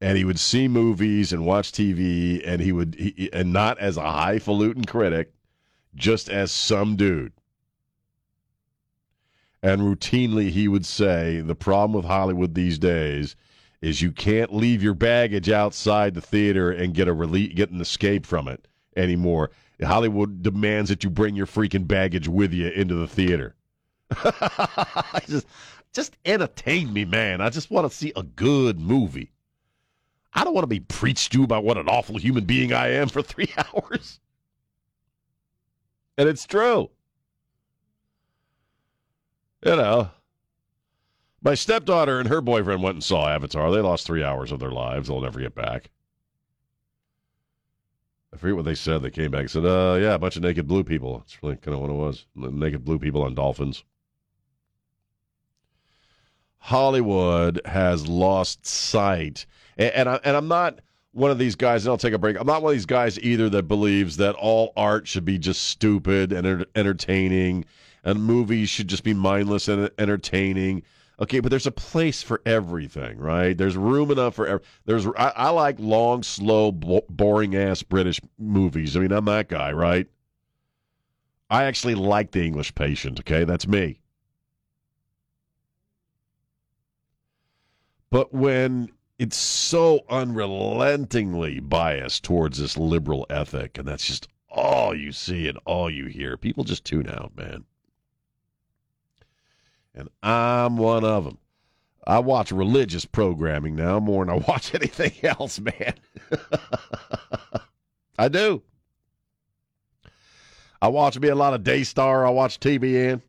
[0.00, 3.96] and he would see movies and watch tv and he would he, and not as
[3.96, 5.32] a highfalutin critic
[5.94, 7.32] just as some dude
[9.62, 13.36] and routinely he would say the problem with hollywood these days
[13.82, 17.80] is you can't leave your baggage outside the theater and get a relief get an
[17.80, 19.50] escape from it anymore
[19.82, 23.54] hollywood demands that you bring your freaking baggage with you into the theater
[25.26, 25.46] just,
[25.92, 27.40] just entertain me, man.
[27.40, 29.32] I just want to see a good movie.
[30.36, 33.08] I don't want to be preached to about what an awful human being I am
[33.08, 34.20] for three hours.
[36.18, 36.90] And it's true.
[39.64, 40.10] You know,
[41.42, 43.70] my stepdaughter and her boyfriend went and saw Avatar.
[43.70, 45.08] They lost three hours of their lives.
[45.08, 45.90] They'll never get back.
[48.32, 49.00] I forget what they said.
[49.00, 51.18] They came back and said, uh, yeah, a bunch of naked blue people.
[51.18, 52.26] That's really kind of what it was.
[52.34, 53.82] Naked blue people on dolphins.
[56.58, 59.46] Hollywood has lost sight.
[59.76, 60.80] And, and, I, and I'm not
[61.12, 62.38] one of these guys, and I'll take a break.
[62.38, 65.64] I'm not one of these guys either that believes that all art should be just
[65.64, 67.64] stupid and enter- entertaining
[68.06, 70.82] and movies should just be mindless and entertaining.
[71.18, 73.56] Okay, but there's a place for everything, right?
[73.58, 75.06] There's room enough for there's.
[75.06, 78.96] I, I like long, slow, bo- boring ass British movies.
[78.96, 80.06] I mean, I'm that guy, right?
[81.50, 83.20] I actually like The English Patient.
[83.20, 83.98] Okay, that's me.
[88.10, 95.12] But when it's so unrelentingly biased towards this liberal ethic, and that's just all you
[95.12, 97.64] see and all you hear, people just tune out, man.
[99.94, 101.38] And I'm one of them.
[102.06, 105.94] I watch religious programming now more than I watch anything else, man.
[108.18, 108.62] I do.
[110.80, 112.26] I watch me a lot of Daystar.
[112.26, 113.22] I watch TBN.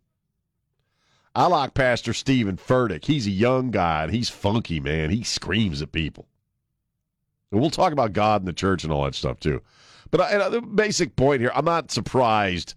[1.38, 3.06] I like Pastor Steven Furtick.
[3.06, 5.12] He's a young guy and he's funky, man.
[5.12, 6.26] He screams at people.
[7.52, 9.62] And we'll talk about God and the church and all that stuff too.
[10.10, 12.74] But I, the basic point here, I'm not surprised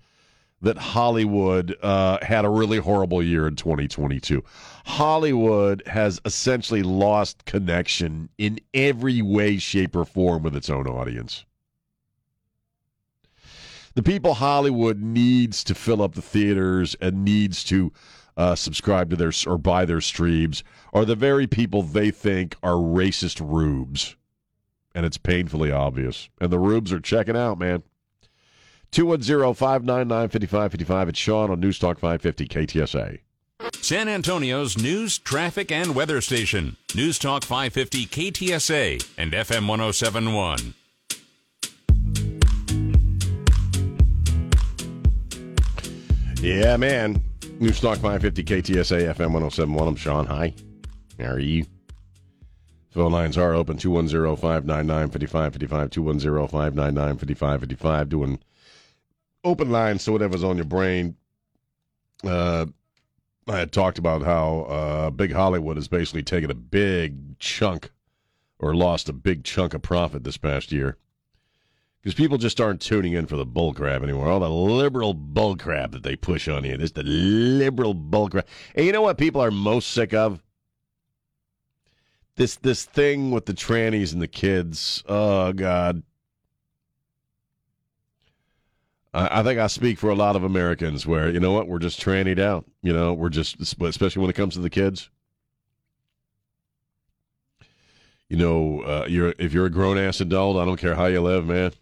[0.60, 4.44] that Hollywood uh, had a really horrible year in 2022.
[4.84, 11.46] Hollywood has essentially lost connection in every way, shape, or form with its own audience.
[13.94, 17.90] The people Hollywood needs to fill up the theaters and needs to
[18.40, 22.76] uh, subscribe to their or buy their streams are the very people they think are
[22.76, 24.16] racist rubes.
[24.94, 26.30] And it's painfully obvious.
[26.40, 27.82] And the rubes are checking out, man.
[28.92, 31.08] 210 599 5555.
[31.10, 33.18] It's Sean on Newstalk 550 KTSA.
[33.82, 36.78] San Antonio's news, traffic, and weather station.
[36.88, 40.74] Newstalk 550 KTSA and FM 1071.
[46.42, 47.22] Yeah, man.
[47.60, 49.88] Newstalk 550 KTSA FM 1071.
[49.88, 50.24] I'm Sean.
[50.24, 50.54] Hi.
[51.18, 51.66] How are you?
[52.88, 55.90] Phone lines are open 210 599 5555.
[55.90, 58.08] 210 599 5555.
[58.08, 58.38] Doing
[59.44, 61.16] open lines to whatever's on your brain.
[62.24, 62.64] Uh,
[63.46, 67.90] I had talked about how uh, Big Hollywood has basically taken a big chunk
[68.58, 70.96] or lost a big chunk of profit this past year.
[72.02, 74.28] Because people just aren't tuning in for the bull crap anymore.
[74.28, 76.76] All the liberal bull crap that they push on you.
[76.78, 78.48] This the liberal bull crap.
[78.74, 80.42] And you know what people are most sick of?
[82.36, 85.04] This this thing with the trannies and the kids.
[85.06, 86.02] Oh God.
[89.12, 91.80] I, I think I speak for a lot of Americans where, you know what, we're
[91.80, 92.64] just trannied out.
[92.82, 95.10] You know, we're just especially when it comes to the kids.
[98.30, 101.20] You know, uh, you're if you're a grown ass adult, I don't care how you
[101.20, 101.72] live, man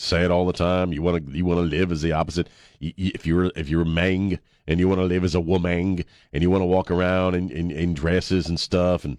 [0.00, 0.92] say it all the time.
[0.92, 2.48] You want to you want to live as the opposite.
[2.80, 6.42] if you're if you're a mang and you want to live as a woman and
[6.42, 9.18] you want to walk around in, in, in, dresses and stuff and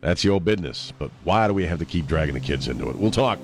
[0.00, 0.92] that's your business.
[0.98, 2.96] But why do we have to keep dragging the kids into it?
[2.96, 3.38] We'll talk.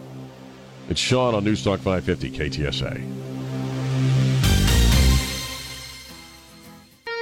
[0.88, 3.24] It's Sean on Newstalk 550 KTSA.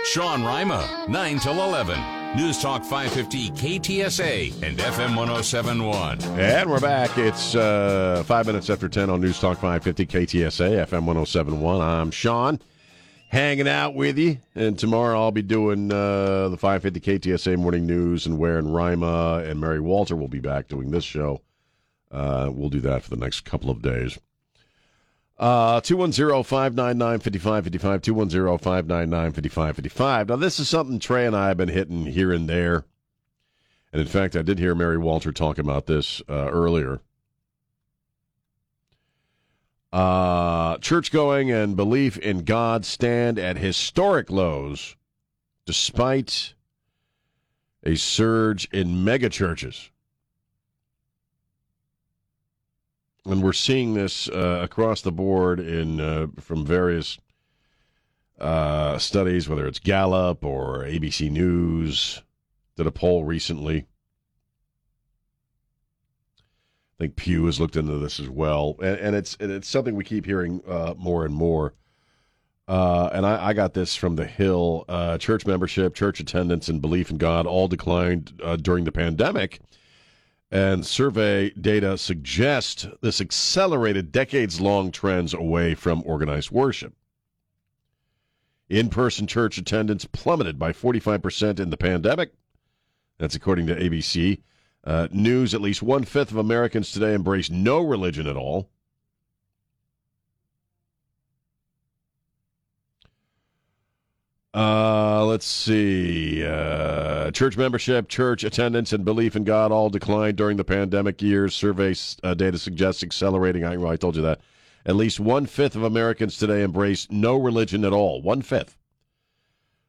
[0.07, 2.16] Sean Rima, 9 till 11.
[2.35, 6.23] News Talk 550 KTSA and FM 1071.
[6.39, 7.17] And we're back.
[7.17, 11.81] It's uh, five minutes after 10 on News Talk 550 KTSA, FM 1071.
[11.81, 12.61] I'm Sean,
[13.31, 14.39] hanging out with you.
[14.55, 19.43] And tomorrow I'll be doing uh, the 550 KTSA morning news, and where and Rima
[19.47, 21.41] and Mary Walter will be back doing this show.
[22.11, 24.19] Uh, we'll do that for the next couple of days.
[25.39, 30.29] Uh, 210-599-5555, 210-599-5555.
[30.29, 32.85] Now, this is something Trey and I have been hitting here and there.
[33.93, 37.01] And in fact, I did hear Mary Walter talk about this uh, earlier.
[39.93, 44.97] Uh, church going and belief in God stand at historic lows
[45.65, 46.55] despite
[47.83, 49.91] a surge in megachurches.
[53.27, 57.19] And we're seeing this uh, across the board in uh, from various
[58.39, 62.23] uh, studies, whether it's Gallup or ABC News,
[62.77, 63.87] did a poll recently.
[66.39, 69.95] I think Pew has looked into this as well, and, and it's and it's something
[69.95, 71.75] we keep hearing uh, more and more.
[72.69, 74.85] Uh, and I, I, got this from the Hill.
[74.89, 79.61] Uh, church membership, church attendance, and belief in God all declined during the pandemic
[80.57, 86.95] and survey data suggest this accelerated decades long trends away from organized worship.
[88.71, 92.33] In person church attendance plummeted by 45% in the pandemic.
[93.19, 94.41] That's according to ABC.
[94.83, 98.71] Uh, news at least one fifth of Americans today embrace no religion at all.
[104.57, 106.43] Uh, let's see.
[106.43, 111.55] Uh, church membership, church attendance, and belief in God all declined during the pandemic years.
[111.55, 113.65] Survey uh, data suggests accelerating.
[113.65, 114.41] I, I told you that.
[114.87, 118.23] At least one fifth of Americans today embrace no religion at all.
[118.23, 118.79] One fifth.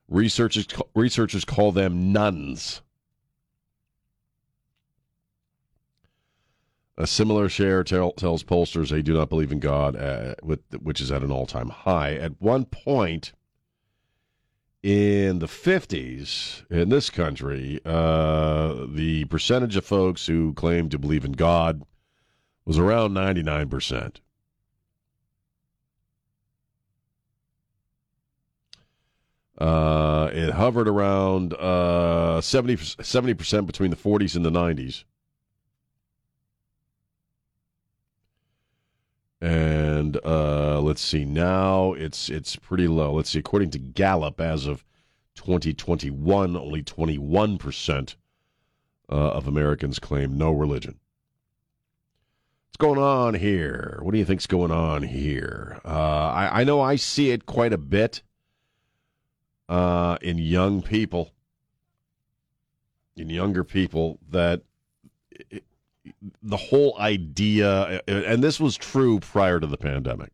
[0.09, 2.81] Researchers researchers call them nones.
[6.97, 11.11] A similar share tell, tells pollsters they do not believe in God, uh, which is
[11.11, 12.15] at an all time high.
[12.15, 13.31] At one point
[14.87, 21.25] in the 50s in this country, uh, the percentage of folks who claimed to believe
[21.25, 21.83] in God
[22.63, 24.15] was around 99%.
[29.57, 35.03] Uh, it hovered around uh, 70, 70% between the 40s and the 90s.
[39.39, 43.13] And uh, let's see, now it's it's pretty low.
[43.13, 44.83] Let's see, according to Gallup, as of
[45.35, 48.15] 2021, only 21 percent
[49.11, 50.99] uh, of Americans claim no religion.
[52.67, 53.99] What's going on here?
[54.01, 55.81] What do you think's going on here?
[55.85, 58.23] Uh, I, I know I see it quite a bit
[59.69, 61.31] uh, in young people,
[63.15, 64.63] in younger people that.
[66.07, 70.31] It, the whole idea, and this was true prior to the pandemic,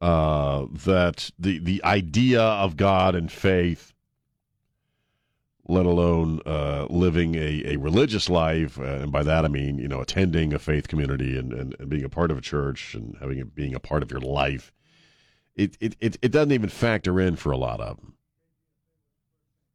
[0.00, 3.92] uh, that the the idea of God and faith,
[5.66, 9.88] let alone uh, living a, a religious life, uh, and by that I mean you
[9.88, 13.16] know attending a faith community and, and, and being a part of a church and
[13.20, 14.72] having it being a part of your life,
[15.56, 18.14] it, it, it, it doesn't even factor in for a lot of them.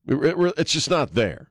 [0.07, 1.49] It, it's just not there.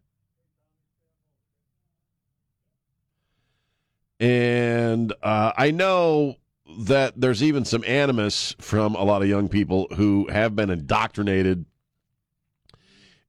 [4.23, 6.37] And uh, I know
[6.79, 11.67] that there's even some animus from a lot of young people who have been indoctrinated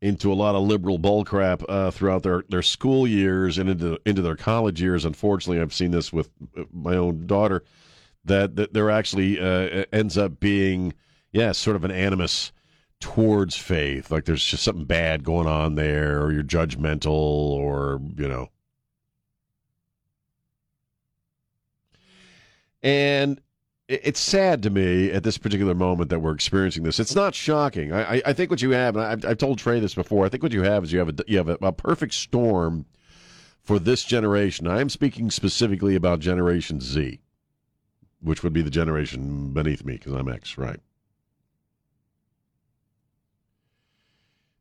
[0.04, 4.22] into a lot of liberal bullcrap uh, throughout their, their school years and into into
[4.22, 5.04] their college years.
[5.04, 7.64] Unfortunately, I've seen this with uh, my own daughter
[8.26, 10.94] that, that there actually uh, ends up being,
[11.32, 12.52] yeah, sort of an animus
[13.00, 14.12] towards faith.
[14.12, 18.50] Like there's just something bad going on there, or you're judgmental, or you know
[22.84, 23.42] And
[23.88, 27.00] it's sad to me at this particular moment that we're experiencing this.
[27.00, 27.94] It's not shocking.
[27.94, 30.26] I, I think what you have, and I've, I've, told Trey this before.
[30.26, 32.86] I think what you have is you have a you have a, a perfect storm
[33.62, 34.68] for this generation.
[34.68, 37.20] I am speaking specifically about Generation Z,
[38.22, 40.80] which would be the generation beneath me because I'm X, right?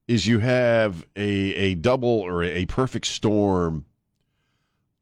[0.08, 3.84] Is you have a a double or a perfect storm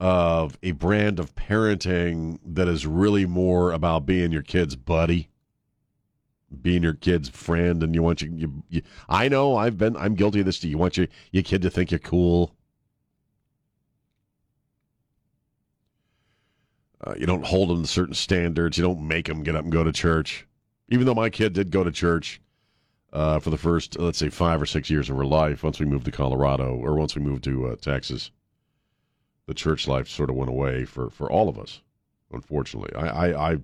[0.00, 5.28] of a brand of parenting that is really more about being your kid's buddy,
[6.62, 10.14] being your kid's friend, and you want you, you, you I know I've been I'm
[10.14, 10.64] guilty of this.
[10.64, 12.56] You want your your kid to think you're cool.
[17.02, 18.76] Uh, you don't hold them to certain standards.
[18.76, 20.46] You don't make them get up and go to church.
[20.88, 22.42] Even though my kid did go to church
[23.12, 25.86] uh, for the first, let's say, five or six years of her life, once we
[25.86, 28.30] moved to Colorado or once we moved to uh, Texas
[29.50, 31.80] the church life sort of went away for, for all of us.
[32.30, 33.58] Unfortunately, I, I, I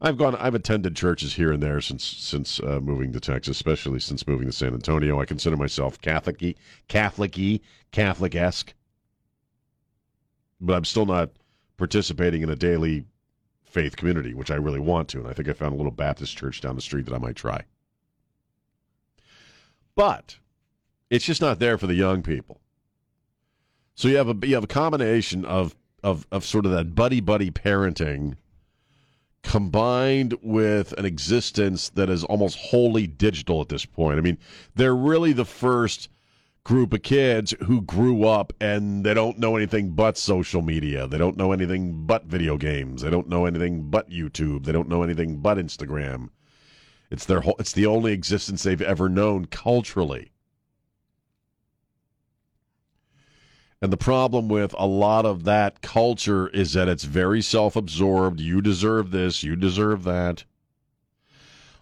[0.00, 0.34] I've gone.
[0.34, 4.48] I've attended churches here and there since since uh, moving to Texas, especially since moving
[4.48, 5.20] to San Antonio.
[5.20, 6.56] I consider myself Catholic-y,
[6.88, 7.60] Catholic-y,
[7.92, 8.74] Catholic-esque,
[10.60, 11.30] but I'm still not
[11.76, 13.04] participating in a daily
[13.62, 15.20] faith community, which I really want to.
[15.20, 17.36] And I think I found a little Baptist church down the street that I might
[17.36, 17.62] try.
[19.94, 20.38] But
[21.10, 22.61] it's just not there for the young people.
[23.94, 27.20] So you have a you have a combination of of of sort of that buddy
[27.20, 28.36] buddy parenting
[29.42, 34.18] combined with an existence that is almost wholly digital at this point.
[34.18, 34.38] I mean,
[34.74, 36.08] they're really the first
[36.64, 41.08] group of kids who grew up and they don't know anything but social media.
[41.08, 43.02] They don't know anything but video games.
[43.02, 44.64] They don't know anything but YouTube.
[44.64, 46.28] They don't know anything but Instagram.
[47.10, 50.31] It's their whole, it's the only existence they've ever known culturally.
[53.82, 58.38] And the problem with a lot of that culture is that it's very self absorbed.
[58.38, 60.44] You deserve this, you deserve that.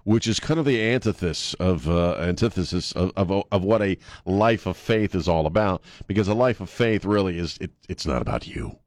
[0.05, 4.65] Which is kind of the antithesis of uh, antithesis of, of, of what a life
[4.65, 5.83] of faith is all about.
[6.07, 8.79] Because a life of faith really is it, it's not about you.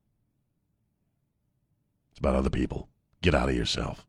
[2.10, 2.90] It's about other people.
[3.22, 4.08] Get out of yourself.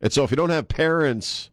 [0.00, 1.50] And so if you don't have parents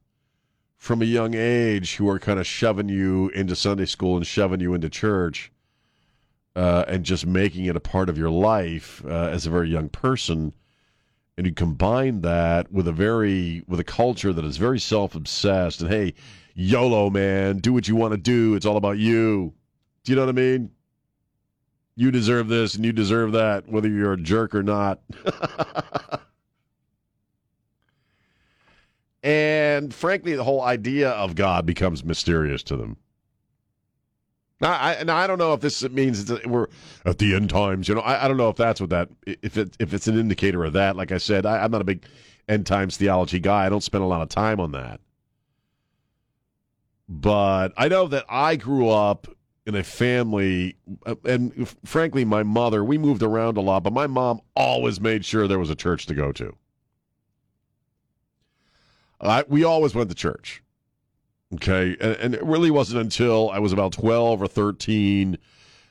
[0.83, 4.59] from a young age who are kind of shoving you into Sunday school and shoving
[4.59, 5.49] you into church
[6.57, 9.87] uh, and just making it a part of your life uh, as a very young
[9.87, 10.51] person.
[11.37, 15.79] And you combine that with a very with a culture that is very self obsessed
[15.79, 16.15] and hey,
[16.53, 18.53] YOLO man, do what you want to do.
[18.53, 19.53] It's all about you.
[20.03, 20.69] Do you know what I mean?
[21.95, 24.99] You deserve this and you deserve that, whether you're a jerk or not.
[29.23, 32.97] And frankly, the whole idea of God becomes mysterious to them.
[34.59, 36.67] Now, I, now, I don't know if this means we're
[37.05, 37.87] at the end times.
[37.87, 40.17] You know, I, I, don't know if that's what that if it if it's an
[40.17, 40.95] indicator of that.
[40.95, 42.05] Like I said, I, I'm not a big
[42.47, 43.65] end times theology guy.
[43.65, 44.99] I don't spend a lot of time on that.
[47.09, 49.27] But I know that I grew up
[49.65, 52.83] in a family, uh, and frankly, my mother.
[52.83, 56.05] We moved around a lot, but my mom always made sure there was a church
[56.07, 56.55] to go to.
[59.29, 60.61] I, we always went to church.
[61.55, 61.95] Okay.
[61.99, 65.37] And, and, it really wasn't until I was about 12 or 13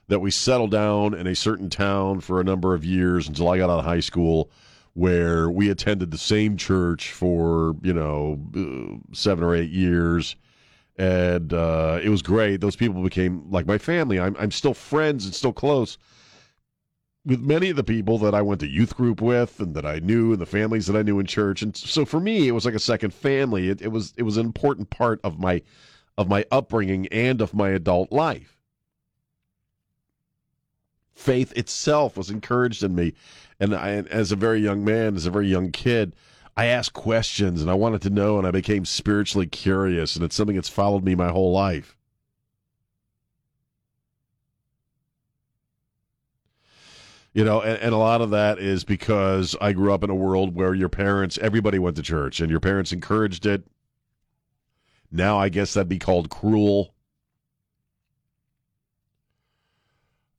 [0.09, 3.59] that we settled down in a certain town for a number of years until I
[3.59, 4.51] got out of high school,
[4.95, 10.37] where we attended the same church for you know uh, seven or eight years,
[10.99, 12.61] and uh, it was great.
[12.61, 14.21] Those people became like my family.
[14.21, 15.97] I'm I'm still friends and still close
[17.25, 20.01] with many of the people that I went to youth group with and that I
[20.01, 21.63] knew and the families that I knew in church.
[21.63, 23.69] And so for me, it was like a second family.
[23.69, 25.63] It, it was it was an important part of my
[26.19, 28.59] of my upbringing and of my adult life.
[31.15, 33.15] Faith itself was encouraged in me,
[33.61, 36.17] and I, as a very young man, as a very young kid,
[36.57, 40.35] I asked questions and I wanted to know, and I became spiritually curious, and it's
[40.35, 41.97] something that's followed me my whole life.
[47.35, 50.15] You know, and, and a lot of that is because I grew up in a
[50.15, 53.65] world where your parents, everybody went to church, and your parents encouraged it.
[55.11, 56.95] Now, I guess that'd be called cruel.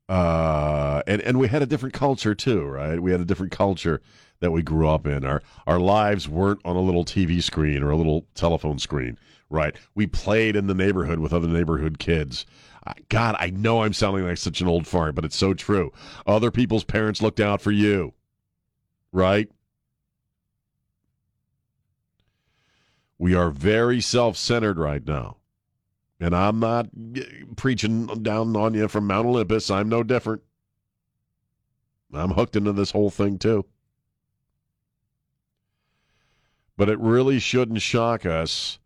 [0.10, 3.00] Uh, and and we had a different culture too, right?
[3.02, 4.02] We had a different culture
[4.42, 5.24] that we grew up in.
[5.26, 9.18] Our our lives weren't on a little TV screen or a little telephone screen,
[9.50, 9.76] right?
[9.96, 12.46] We played in the neighborhood with other neighborhood kids.
[13.10, 15.92] God, I know I'm sounding like such an old fart, but it's so true.
[16.28, 18.14] Other people's parents looked out for you,
[19.12, 19.50] right?
[23.18, 25.38] We are very self centered right now.
[26.20, 27.22] And I'm not eh,
[27.56, 29.70] preaching down on you from Mount Olympus.
[29.70, 30.42] I'm no different.
[32.14, 33.66] I'm hooked into this whole thing too.
[36.76, 38.80] But it really shouldn't shock us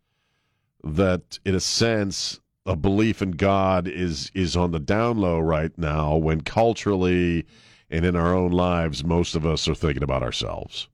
[0.84, 5.76] that, in a sense, a belief in God is is on the down low right
[5.78, 7.46] now when culturally
[7.90, 10.88] and in our own lives most of us are thinking about ourselves.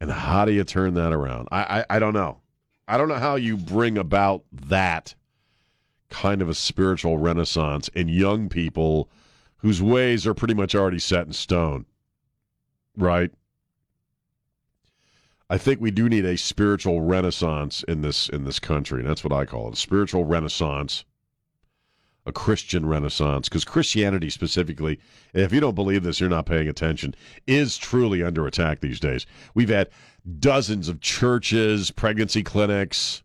[0.00, 1.48] And how do you turn that around?
[1.52, 2.40] I, I, I don't know.
[2.88, 5.14] I don't know how you bring about that
[6.10, 9.08] kind of a spiritual renaissance in young people
[9.58, 11.86] whose ways are pretty much already set in stone.
[12.96, 13.30] Right?
[15.52, 19.00] I think we do need a spiritual renaissance in this in this country.
[19.00, 21.04] And that's what I call it: a spiritual renaissance,
[22.24, 23.50] a Christian renaissance.
[23.50, 24.98] Because Christianity, specifically,
[25.34, 27.14] if you don't believe this, you're not paying attention.
[27.46, 29.26] Is truly under attack these days.
[29.52, 29.90] We've had
[30.38, 33.22] dozens of churches, pregnancy clinics,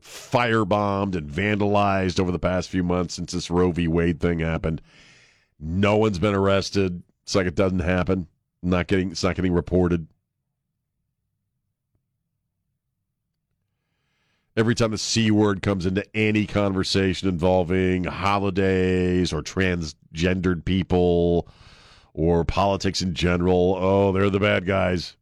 [0.00, 3.88] firebombed and vandalized over the past few months since this Roe v.
[3.88, 4.80] Wade thing happened.
[5.58, 7.02] No one's been arrested.
[7.24, 8.28] It's like it doesn't happen.
[8.62, 9.10] Not getting.
[9.10, 10.06] It's not getting reported.
[14.60, 21.48] Every time the C word comes into any conversation involving holidays or transgendered people
[22.12, 25.16] or politics in general, oh, they're the bad guys.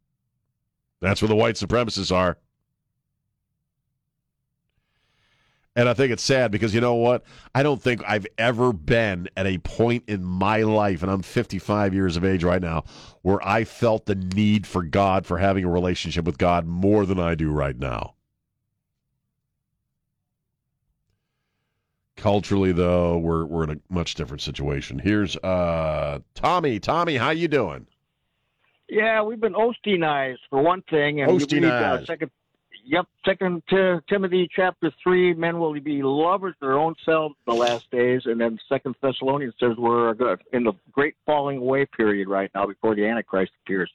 [0.99, 2.37] That's where the white supremacists are.
[5.73, 7.23] And I think it's sad because you know what?
[7.55, 11.93] I don't think I've ever been at a point in my life, and I'm 55
[11.93, 12.83] years of age right now,
[13.21, 17.19] where I felt the need for God, for having a relationship with God more than
[17.19, 18.15] I do right now.
[22.19, 24.99] Culturally, though, we're we're in a much different situation.
[24.99, 26.79] Here's uh, Tommy.
[26.79, 27.87] Tommy, how you doing?
[28.89, 31.61] Yeah, we've been Osteenized for one thing, and Osteenized.
[31.61, 32.31] we uh, second.
[32.85, 37.53] Yep, Second to Timothy chapter three, men will be lovers of their own selves in
[37.53, 40.15] the last days, and then Second Thessalonians says we're
[40.53, 43.91] in the great falling away period right now before the Antichrist appears.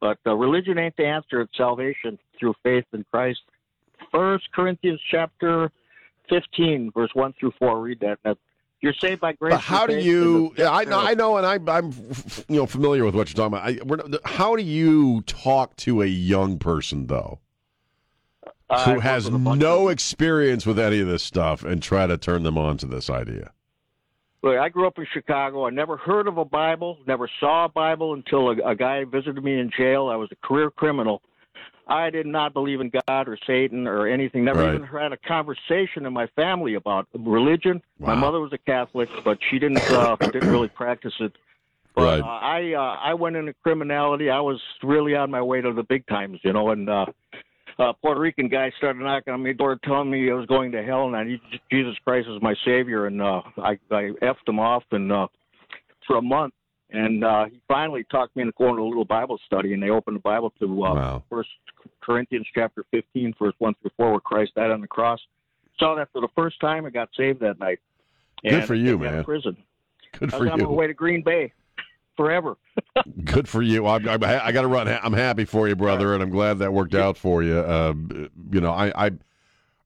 [0.00, 3.40] But uh, religion ain't the answer; it's salvation through faith in Christ.
[4.12, 5.72] First Corinthians chapter
[6.30, 7.80] 15, verse 1 through 4.
[7.80, 8.18] Read that.
[8.24, 8.36] Now,
[8.80, 9.52] you're saved by grace.
[9.52, 10.54] But how do you?
[10.56, 11.92] Yeah, I know, I know, and I, I'm
[12.48, 14.22] you know familiar with what you're talking about.
[14.24, 17.40] I, how do you talk to a young person though,
[18.70, 22.56] Uh, who has no experience with any of this stuff, and try to turn them
[22.56, 23.52] on to this idea?
[24.42, 25.66] Look, I grew up in Chicago.
[25.66, 29.44] I never heard of a Bible, never saw a Bible until a, a guy visited
[29.44, 30.08] me in jail.
[30.08, 31.20] I was a career criminal.
[31.90, 34.44] I did not believe in God or Satan or anything.
[34.44, 34.74] Never Right.
[34.74, 37.82] even had a conversation in my family about religion.
[37.98, 41.32] My mother was a Catholic, but she didn't uh, didn't really practice it.
[41.96, 42.20] But Right.
[42.20, 44.30] uh, I uh, I went into criminality.
[44.30, 46.70] I was really on my way to the big times, you know.
[46.70, 47.06] And uh,
[47.78, 50.82] uh, Puerto Rican guy started knocking on my door, telling me I was going to
[50.82, 51.40] hell, and I need
[51.72, 53.06] Jesus Christ as my savior.
[53.06, 55.26] And uh, I I effed him off, and uh,
[56.06, 56.54] for a month.
[56.92, 59.90] And uh, he finally talked me into going to a little Bible study, and they
[59.90, 61.22] opened the Bible to uh, Wow.
[61.30, 61.50] First
[62.00, 65.20] Corinthians chapter 15, verse 1 through 4, where Christ died on the cross.
[65.78, 66.84] Saw that for the first time.
[66.86, 67.78] I got saved that night.
[68.46, 69.24] Good for you, got out of man.
[69.24, 69.56] Prison.
[70.18, 70.50] Good I for you.
[70.50, 71.52] on my way to Green Bay
[72.16, 72.56] forever.
[73.24, 73.86] Good for you.
[73.86, 74.88] I'm, I'm, I got to run.
[74.88, 77.58] I'm happy for you, brother, and I'm glad that worked out for you.
[77.64, 79.10] Um, you know, I, I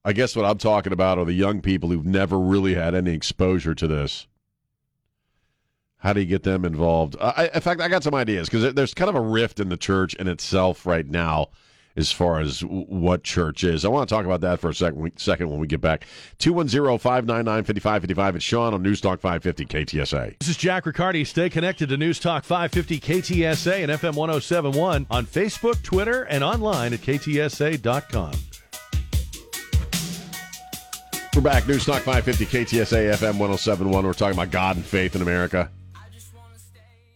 [0.04, 3.12] I guess what I'm talking about are the young people who've never really had any
[3.12, 4.26] exposure to this.
[6.04, 7.16] How do you get them involved?
[7.18, 9.78] I, in fact, I got some ideas because there's kind of a rift in the
[9.78, 11.48] church in itself right now
[11.96, 13.86] as far as what church is.
[13.86, 16.04] I want to talk about that for a second, second when we get back.
[16.40, 18.36] 210 599 5555.
[18.36, 20.38] It's Sean on News Talk 550 KTSA.
[20.40, 21.24] This is Jack Riccardi.
[21.24, 26.92] Stay connected to News Talk 550 KTSA and FM 1071 on Facebook, Twitter, and online
[26.92, 28.32] at KTSA.com.
[31.34, 31.66] We're back.
[31.66, 34.04] News Talk 550 KTSA FM 1071.
[34.04, 35.70] We're talking about God and faith in America.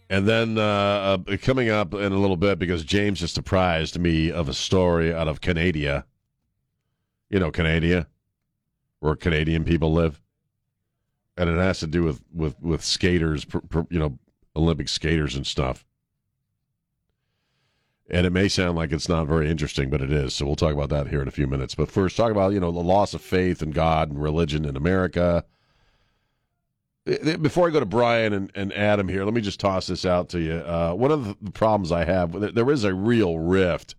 [0.09, 4.31] And then uh, uh, coming up in a little bit, because James just surprised me
[4.31, 6.05] of a story out of Canada.
[7.29, 8.07] You know, Canada,
[9.01, 10.19] where Canadian people live.
[11.37, 13.45] And it has to do with, with, with skaters,
[13.89, 14.17] you know,
[14.55, 15.85] Olympic skaters and stuff.
[18.09, 20.33] And it may sound like it's not very interesting, but it is.
[20.33, 21.75] So we'll talk about that here in a few minutes.
[21.75, 24.75] But first, talk about, you know, the loss of faith in God and religion in
[24.75, 25.45] America
[27.41, 30.29] before I go to Brian and, and Adam here, let me just toss this out
[30.29, 30.53] to you.
[30.53, 33.95] Uh, one of the problems I have, there is a real rift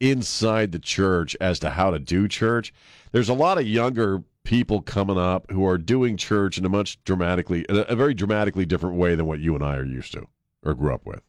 [0.00, 2.72] inside the church as to how to do church.
[3.12, 7.02] There's a lot of younger people coming up who are doing church in a much
[7.04, 10.26] dramatically, a very dramatically different way than what you and I are used to
[10.64, 11.22] or grew up with.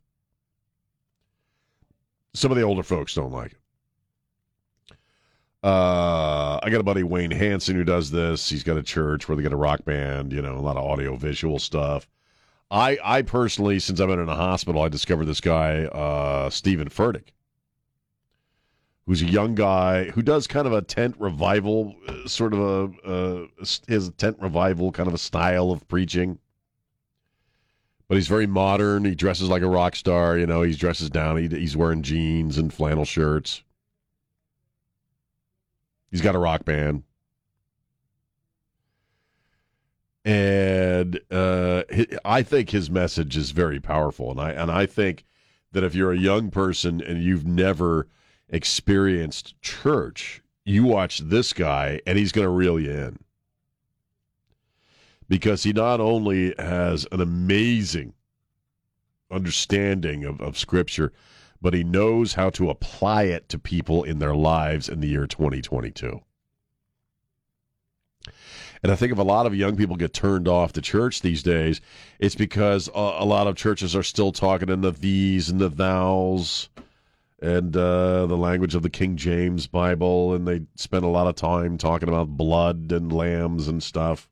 [2.34, 3.61] Some of the older folks don't like it.
[5.64, 8.50] Uh, I got a buddy Wayne Hanson who does this.
[8.50, 10.84] He's got a church where they got a rock band, you know, a lot of
[10.84, 12.08] audio visual stuff.
[12.72, 16.90] I I personally, since I've been in a hospital, I discovered this guy, uh, Steven
[16.90, 17.34] Furtick,
[19.06, 23.08] who's a young guy who does kind of a tent revival, uh, sort of a
[23.08, 23.48] uh,
[23.88, 26.40] his tent revival kind of a style of preaching.
[28.08, 29.06] But he's very modern.
[29.06, 30.38] He dresses like a rock star.
[30.38, 31.38] You know, he dresses down.
[31.38, 33.64] He, he's wearing jeans and flannel shirts.
[36.12, 37.04] He's got a rock band.
[40.24, 41.84] And uh,
[42.24, 45.26] I think his message is very powerful, and I and I think
[45.72, 48.08] that if you're a young person and you've never
[48.48, 53.18] experienced church, you watch this guy, and he's going to reel you in
[55.28, 58.14] because he not only has an amazing
[59.32, 61.14] understanding of, of Scripture,
[61.62, 65.28] but he knows how to apply it to people in their lives in the year
[65.28, 66.22] 2022.
[68.84, 71.44] And I think if a lot of young people get turned off the church these
[71.44, 71.82] days,
[72.20, 75.70] it's because a, a lot of churches are still talking in the these and the
[75.70, 76.68] thous
[77.42, 81.36] and uh, the language of the King James Bible, and they spend a lot of
[81.36, 84.28] time talking about blood and lambs and stuff.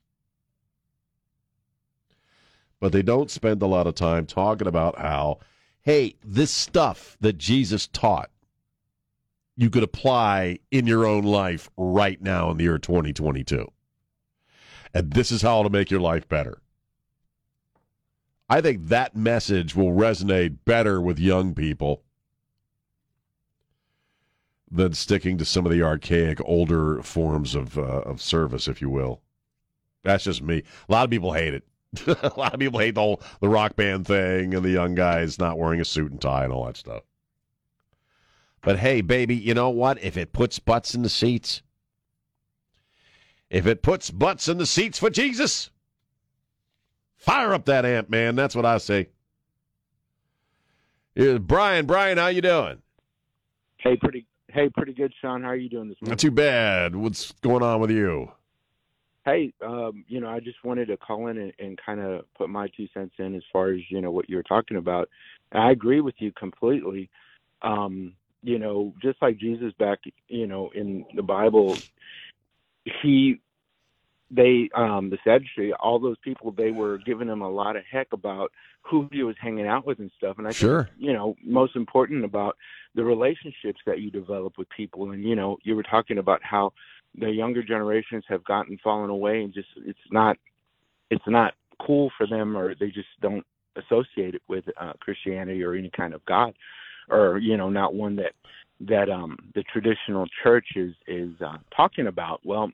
[2.79, 5.39] But they don't spend a lot of time talking about how
[5.81, 8.29] hey, this stuff that Jesus taught,
[9.55, 13.67] you could apply in your own life right now in the year 2022.
[14.93, 16.61] And this is how to make your life better.
[18.49, 22.03] I think that message will resonate better with young people
[24.71, 28.89] than sticking to some of the archaic, older forms of uh, of service, if you
[28.89, 29.21] will.
[30.03, 30.63] That's just me.
[30.87, 31.63] A lot of people hate it.
[32.07, 35.39] a lot of people hate the whole the rock band thing and the young guys
[35.39, 37.03] not wearing a suit and tie and all that stuff.
[38.61, 40.03] But hey, baby, you know what?
[40.03, 41.61] If it puts butts in the seats,
[43.49, 45.71] if it puts butts in the seats for Jesus,
[47.17, 48.35] fire up that amp, man.
[48.35, 49.09] That's what I say.
[51.15, 51.85] Here's Brian.
[51.85, 52.81] Brian, how you doing?
[53.77, 54.25] Hey, pretty.
[54.49, 55.43] Hey, pretty good, Sean.
[55.43, 56.11] How are you doing this morning?
[56.11, 56.95] Not too bad.
[56.95, 58.31] What's going on with you?
[59.25, 62.49] Hey, um, you know, I just wanted to call in and, and kind of put
[62.49, 65.09] my two cents in as far as you know what you were talking about.
[65.51, 67.09] And I agree with you completely.
[67.61, 71.77] Um, you know, just like Jesus back, you know, in the Bible,
[73.01, 73.41] he,
[74.31, 78.07] they, um, the Sadducee, all those people, they were giving him a lot of heck
[78.13, 78.51] about
[78.81, 80.37] who he was hanging out with and stuff.
[80.37, 80.85] And I sure.
[80.85, 82.55] think, you know, most important about
[82.95, 85.11] the relationships that you develop with people.
[85.11, 86.73] And you know, you were talking about how
[87.19, 90.37] the younger generations have gotten fallen away and just it's not
[91.09, 91.53] it's not
[91.85, 93.45] cool for them or they just don't
[93.75, 96.53] associate it with uh, Christianity or any kind of God
[97.09, 98.33] or you know not one that
[98.81, 102.41] that um the traditional church is is uh, talking about.
[102.45, 102.71] Well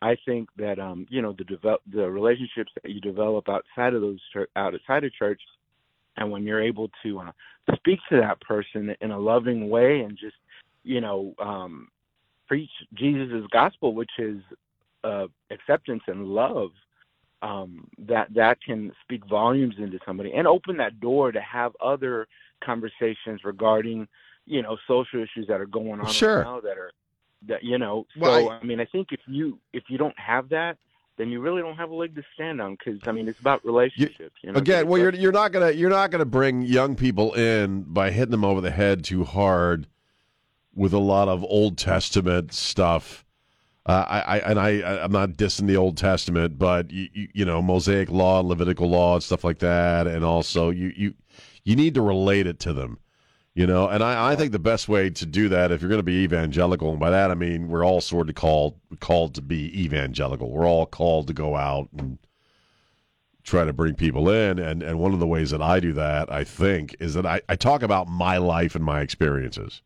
[0.00, 4.00] I think that um you know the develop the relationships that you develop outside of
[4.00, 4.20] those
[4.56, 5.40] outside of church
[6.16, 7.32] and when you're able to uh,
[7.76, 10.36] speak to that person in a loving way and just
[10.84, 11.88] you know um
[12.48, 14.40] preach Jesus' gospel, which is
[15.04, 16.70] uh, acceptance and love,
[17.42, 22.28] um, that that can speak volumes into somebody and open that door to have other
[22.64, 24.06] conversations regarding,
[24.46, 26.38] you know, social issues that are going on sure.
[26.38, 26.92] right now that are
[27.48, 28.06] That you know.
[28.14, 30.78] So Well, I mean, I think if you if you don't have that,
[31.18, 32.76] then you really don't have a leg to stand on.
[32.76, 34.36] Because I mean, it's about relationships.
[34.42, 37.82] You know, Again, well, you're you're not gonna you're not gonna bring young people in
[37.82, 39.88] by hitting them over the head too hard
[40.74, 43.24] with a lot of Old Testament stuff.
[43.84, 44.70] Uh, I, I and I
[45.02, 49.14] I'm not dissing the Old Testament, but you, you, you know Mosaic law, Levitical law,
[49.14, 51.14] and stuff like that, and also you you
[51.64, 52.98] you need to relate it to them,
[53.54, 53.88] you know.
[53.88, 56.22] And I, I think the best way to do that, if you're going to be
[56.22, 60.50] evangelical, and by that I mean we're all sort of called called to be evangelical.
[60.50, 62.18] We're all called to go out and
[63.42, 66.30] try to bring people in and and one of the ways that I do that
[66.32, 69.82] I think is that I, I talk about my life and my experiences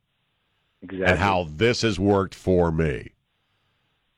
[0.92, 1.06] exactly.
[1.12, 3.12] and how this has worked for me.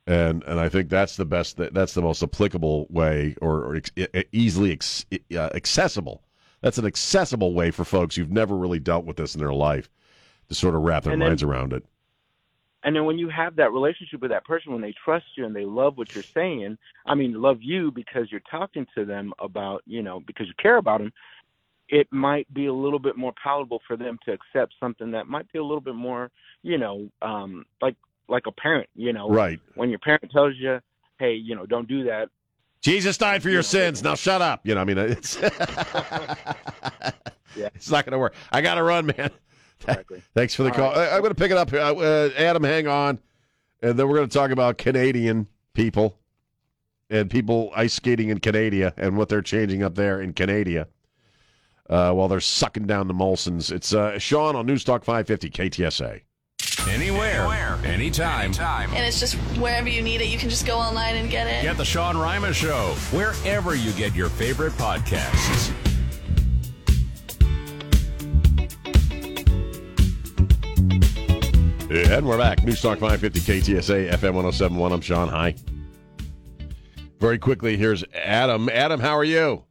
[0.07, 3.91] And and I think that's the best that's the most applicable way or, or ex,
[4.33, 5.05] easily ex,
[5.35, 6.23] uh, accessible.
[6.63, 9.89] That's an accessible way for folks who've never really dealt with this in their life
[10.49, 11.85] to sort of wrap their And then- minds around it.
[12.85, 15.55] And then when you have that relationship with that person, when they trust you and
[15.55, 19.83] they love what you're saying, I mean, love you because you're talking to them about,
[19.85, 21.13] you know, because you care about them,
[21.89, 25.51] it might be a little bit more palatable for them to accept something that might
[25.53, 26.31] be a little bit more,
[26.63, 27.97] you know, um, like
[28.29, 30.81] like a parent, you know, right when your parent tells you,
[31.19, 32.29] hey, you know, don't do that.
[32.81, 34.03] Jesus died for your sins.
[34.05, 34.61] Now shut up.
[34.67, 35.37] You know, I mean, it's
[37.57, 37.69] Yeah.
[37.75, 38.35] it's not going to work.
[38.53, 39.31] I got to run, man.
[39.81, 40.23] Exactly.
[40.35, 40.91] Thanks for the All call.
[40.93, 41.09] right.
[41.09, 41.73] I, I'm going to pick it up.
[41.73, 43.19] Uh, uh, Adam, hang on,
[43.83, 46.19] and then we're going to talk about Canadian people
[47.11, 50.87] and people ice skating in Canada and what they're changing up there in Canada
[51.89, 53.73] uh, while they're sucking down the Molsons.
[53.73, 56.23] It's uh, Sean on Newstalk 550 KTSA.
[56.89, 58.53] Anywhere, anytime.
[58.61, 61.63] And it's just wherever you need it, you can just go online and get it.
[61.63, 65.73] Get the Sean Rima Show wherever you get your favorite podcasts.
[71.91, 72.59] And we're back.
[72.59, 74.93] Newstalk 550 KTSA FM 1071.
[74.93, 75.29] I'm Sean.
[75.29, 75.55] Hi.
[77.19, 78.69] Very quickly, here's Adam.
[78.69, 79.65] Adam, how are you?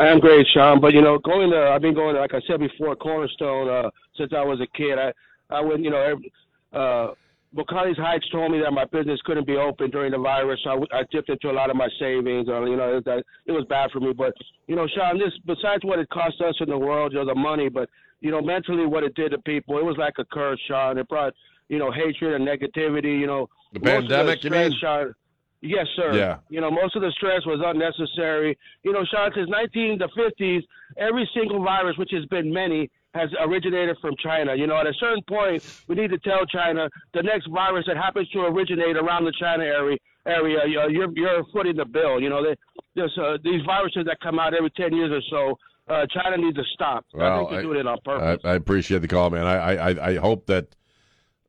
[0.00, 0.80] I'm great, Sean.
[0.80, 3.90] But you know, going to I've been going to, like I said before, Cornerstone uh,
[4.16, 4.98] since I was a kid.
[4.98, 5.12] I
[5.50, 6.32] I went, you know, every,
[6.72, 7.08] uh,
[7.54, 11.00] Balcones Heights told me that my business couldn't be open during the virus, so I,
[11.00, 12.48] I dipped into a lot of my savings.
[12.48, 14.12] Uh, you know, it, that, it was bad for me.
[14.12, 14.32] But
[14.68, 17.34] you know, Sean, this besides what it cost us in the world, you know, the
[17.34, 17.90] money, but
[18.20, 20.96] you know, mentally what it did to people, it was like a curse, Sean.
[20.96, 21.34] It brought
[21.68, 23.18] you know hatred and negativity.
[23.18, 24.72] You know, The most of pandemic, you mean?
[24.80, 25.14] Sean,
[25.62, 26.12] Yes, sir.
[26.16, 26.36] Yeah.
[26.48, 28.56] You know, most of the stress was unnecessary.
[28.82, 30.62] You know, Sean, since 19 the 50s,
[30.96, 34.54] every single virus, which has been many, has originated from China.
[34.54, 37.96] You know, at a certain point, we need to tell China the next virus that
[37.96, 42.20] happens to originate around the China area, area you know, you're you're footing the bill.
[42.20, 42.54] You know, they,
[42.94, 45.58] there's uh, these viruses that come out every 10 years or so.
[45.92, 47.04] Uh, China needs to stop.
[47.18, 48.40] I think they're I- doing it on purpose.
[48.44, 49.44] I appreciate the call, man.
[49.46, 50.68] I I, I- I hope that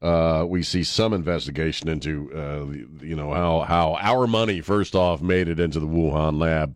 [0.02, 5.22] uh, we see some investigation into uh, you know how how our money first off
[5.22, 6.76] made it into the Wuhan lab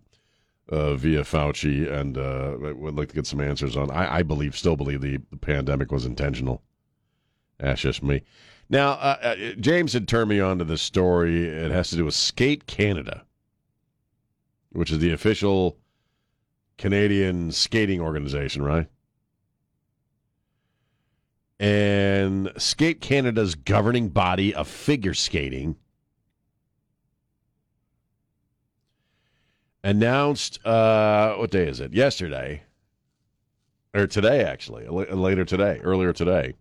[0.70, 3.92] uh, via Fauci, and uh, would like to get some answers on.
[3.92, 6.62] I, I believe, still believe the, the pandemic was intentional.
[7.60, 8.24] That's just me.
[8.70, 11.48] Now, uh, uh, James had turned me on to this story.
[11.48, 13.24] It has to do with Skate Canada,
[14.72, 15.78] which is the official
[16.78, 18.88] Canadian skating organization, right?
[21.60, 25.78] And Skate Canada's governing body of figure skating
[29.84, 31.94] announced uh, what day is it?
[31.94, 32.64] Yesterday
[33.94, 36.54] or today, actually, later today, earlier today,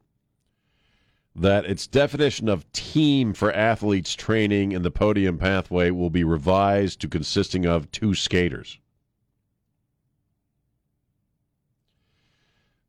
[1.34, 7.01] that its definition of team for athletes training in the podium pathway will be revised
[7.01, 8.78] to consisting of two skaters.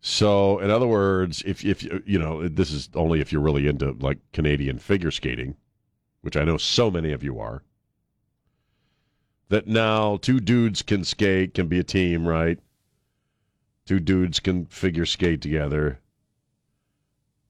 [0.07, 3.93] So, in other words, if if you know this is only if you're really into
[3.93, 5.55] like Canadian figure skating,
[6.21, 7.63] which I know so many of you are,
[9.49, 12.59] that now two dudes can skate, can be a team, right?
[13.87, 15.99] Two dudes can figure skate together,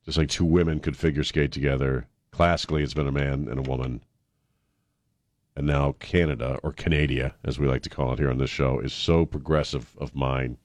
[0.06, 2.08] just like two women could figure skate together.
[2.32, 4.00] Classically, it's been a man and a woman.
[5.58, 8.80] And now Canada, or Canada, as we like to call it here on this show,
[8.80, 10.56] is so progressive of mind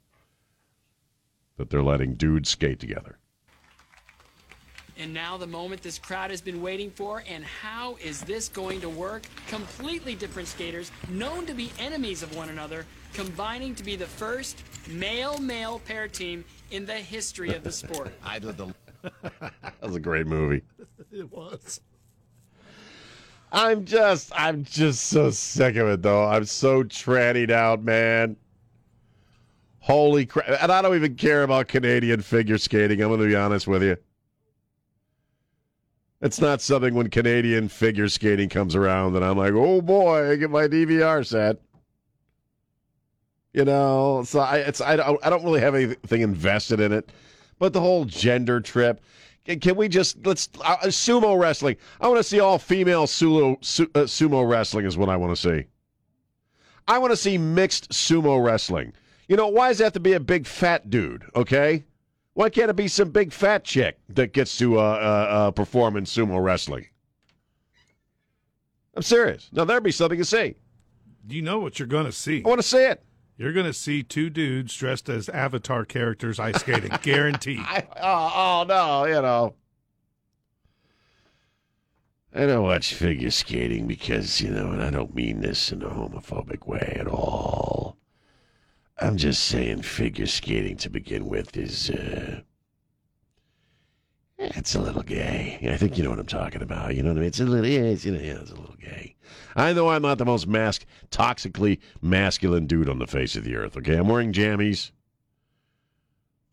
[1.61, 3.19] that they're letting dudes skate together.
[4.97, 8.81] And now the moment this crowd has been waiting for, and how is this going
[8.81, 9.25] to work?
[9.47, 14.63] Completely different skaters, known to be enemies of one another, combining to be the first
[14.89, 18.11] male-male pair team in the history of the sport.
[18.25, 18.75] I did the.
[19.43, 20.63] that was a great movie.
[21.13, 21.83] it was.
[23.53, 26.25] I'm just, I'm just so sick of it, though.
[26.25, 28.37] I'm so trannied out, man.
[29.81, 30.47] Holy crap!
[30.63, 33.01] And I don't even care about Canadian figure skating.
[33.03, 33.97] I'm going to be honest with you.
[36.21, 40.37] It's not something when Canadian figure skating comes around that I'm like, oh boy, I
[40.37, 41.57] get my DVR set.
[43.55, 47.11] You know, so I it's I don't, I don't really have anything invested in it,
[47.59, 49.03] but the whole gender trip.
[49.45, 51.77] Can, we just let's uh, sumo wrestling?
[52.01, 55.35] I want to see all female sumo su, uh, sumo wrestling is what I want
[55.35, 55.65] to see.
[56.87, 58.93] I want to see mixed sumo wrestling.
[59.31, 61.23] You know, why does it have to be a big fat dude?
[61.37, 61.85] Okay,
[62.35, 65.97] why can't it be some big fat chick that gets to uh, uh, uh, perform
[65.97, 66.89] in sumo wrestling?
[68.97, 69.49] I'm serious.
[69.53, 70.57] Now there'd be something to see.
[71.29, 72.43] You know what you're going to see.
[72.45, 73.05] I want to see it.
[73.37, 77.61] You're going to see two dudes dressed as avatar characters ice skating, guaranteed.
[77.61, 79.55] I, oh, oh no, you know.
[82.35, 85.89] I don't watch figure skating because, you know, and I don't mean this in a
[85.89, 88.00] homophobic way at all.
[89.01, 92.41] I'm just saying figure skating to begin with is, uh,
[94.39, 95.59] it's a little gay.
[95.71, 96.95] I think you know what I'm talking about.
[96.95, 97.29] You know what I mean?
[97.29, 99.17] It's a little, yeah, it's, you know, yeah, it's a little gay.
[99.57, 103.57] I know I'm not the most mask, toxically masculine dude on the face of the
[103.57, 103.77] earth.
[103.77, 104.91] Okay, I'm wearing jammies.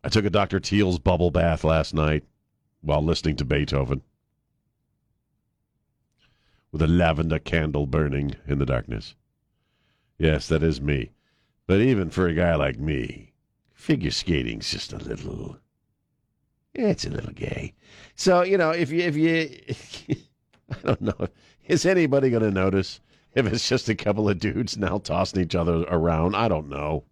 [0.02, 0.60] I took a Dr.
[0.60, 2.24] Teal's bubble bath last night
[2.80, 4.02] while listening to Beethoven
[6.72, 9.14] with a lavender candle burning in the darkness.
[10.18, 11.10] Yes, that is me.
[11.68, 13.34] But even for a guy like me,
[13.74, 15.58] figure skating's just a little.
[16.72, 17.74] It's a little gay.
[18.14, 20.16] So you know, if you if you,
[20.70, 21.28] I don't know,
[21.66, 23.00] is anybody going to notice
[23.34, 26.34] if it's just a couple of dudes now tossing each other around?
[26.36, 27.04] I don't know.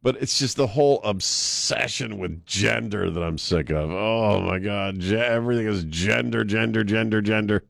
[0.00, 3.90] But it's just the whole obsession with gender that I'm sick of.
[3.90, 5.04] Oh my God.
[5.04, 7.64] Everything is gender, gender, gender, gender.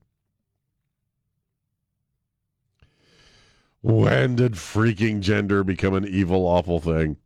[3.85, 7.19] When did freaking gender become an evil, awful thing?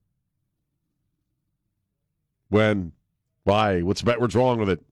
[2.48, 2.90] When?
[3.44, 3.82] Why?
[3.82, 4.82] What's what's wrong with it?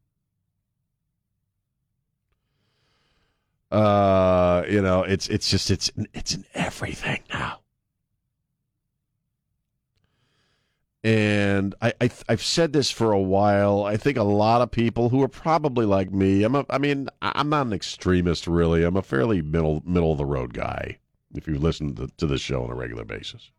[3.73, 7.59] Uh, you know, it's it's just it's it's in everything now.
[11.03, 13.83] And I, I I've said this for a while.
[13.83, 16.45] I think a lot of people who are probably like me.
[16.45, 18.85] I'm a, I mean, I'm not an extremist really.
[18.85, 20.99] I'm a fairly middle middle of the road guy.
[21.37, 23.51] If you listen to, to this show on a regular basis.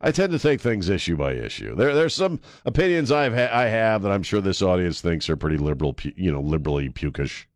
[0.00, 1.74] I tend to take things issue by issue.
[1.74, 5.36] There, there's some opinions I've ha- I have that I'm sure this audience thinks are
[5.36, 7.46] pretty liberal, you know, liberally pukish.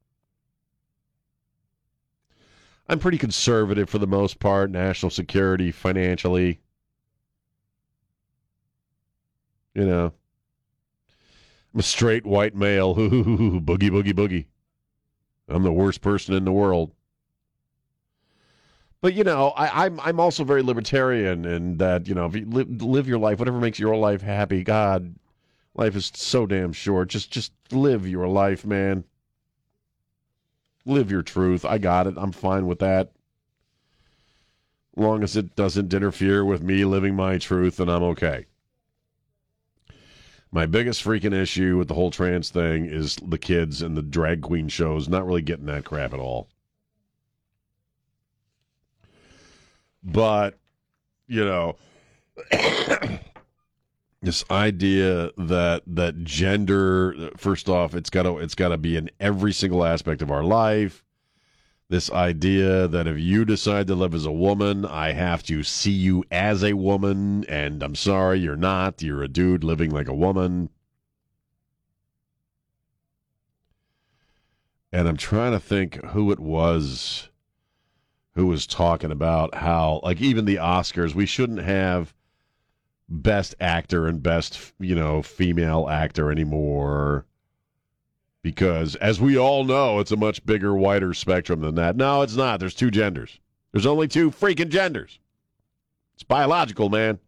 [2.89, 6.61] I'm pretty conservative for the most part, national security, financially.
[9.75, 10.13] You know,
[11.73, 12.95] I'm a straight white male.
[12.97, 14.47] boogie, boogie, boogie.
[15.47, 16.93] I'm the worst person in the world.
[19.01, 22.35] But you know, I, am I'm, I'm also very libertarian, and that you know, if
[22.35, 24.63] you live, live your life, whatever makes your life happy.
[24.63, 25.15] God,
[25.75, 27.09] life is so damn short.
[27.09, 29.05] Just just live your life, man.
[30.85, 31.65] Live your truth.
[31.65, 32.15] I got it.
[32.17, 33.13] I'm fine with that.
[34.97, 38.47] Long as it doesn't interfere with me living my truth, then I'm okay.
[40.53, 44.43] My biggest freaking issue with the whole trans thing is the kids and the drag
[44.43, 46.49] queen shows not really getting that crap at all.
[50.03, 50.59] But,
[51.27, 51.77] you know,
[54.23, 59.11] this idea that that gender first off it's got to it's got to be in
[59.19, 61.03] every single aspect of our life.
[61.89, 65.91] This idea that if you decide to live as a woman i have to see
[65.91, 69.03] you as a woman and i'm sorry you're not.
[69.03, 70.69] You're a dude living like a woman.
[74.93, 77.30] And i'm trying to think who it was
[78.35, 82.15] who was talking about how like even the oscars we shouldn't have
[83.09, 87.27] best actor and best you know female actor anymore.
[88.43, 91.97] Because as we all know it's a much bigger wider spectrum than that.
[91.97, 92.61] No it's not.
[92.61, 93.41] There's two genders.
[93.73, 95.19] There's only two freaking genders.
[96.15, 97.19] It's biological man.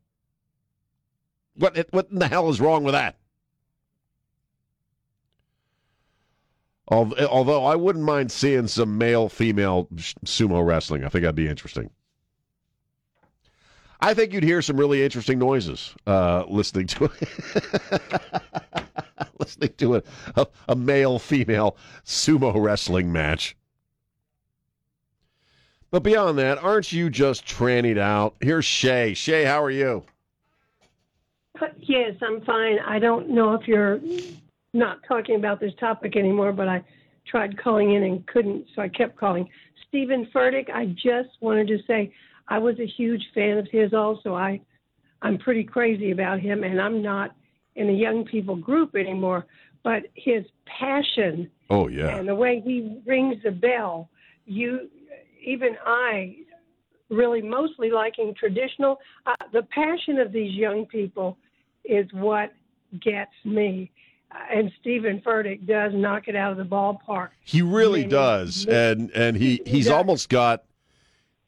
[1.55, 3.17] What what in the hell is wrong with that
[6.93, 9.87] although i wouldn't mind seeing some male female
[10.25, 11.91] sumo wrestling i think that'd be interesting
[14.05, 18.03] I think you'd hear some really interesting noises uh, listening to it.
[19.39, 20.03] listening to a,
[20.35, 23.57] a, a male female sumo wrestling match.
[25.93, 28.35] But beyond that, aren't you just trannied out?
[28.41, 29.15] Here's Shay.
[29.15, 30.05] Shay, how are you?
[31.79, 32.79] Yes, I'm fine.
[32.81, 34.01] I don't know if you're
[34.73, 36.83] not talking about this topic anymore, but I
[37.27, 39.49] tried calling in and couldn't, so I kept calling.
[39.89, 42.13] Steven Furtick, I just wanted to say
[42.49, 44.35] I was a huge fan of his also.
[44.35, 44.61] I
[45.21, 47.37] I'm pretty crazy about him and I'm not
[47.77, 49.47] in the young people group anymore,
[49.85, 52.17] but his passion Oh yeah.
[52.17, 54.11] and the way he rings the bell,
[54.47, 54.89] you,
[55.45, 56.37] even I,
[57.09, 58.99] really mostly liking traditional.
[59.27, 61.37] Uh, the passion of these young people
[61.85, 62.53] is what
[63.01, 63.92] gets me.
[64.51, 67.31] And Steven Furtick does knock it out of the ballpark.
[67.41, 69.93] He really Many- does, many- and and he he's does.
[69.95, 70.65] almost got.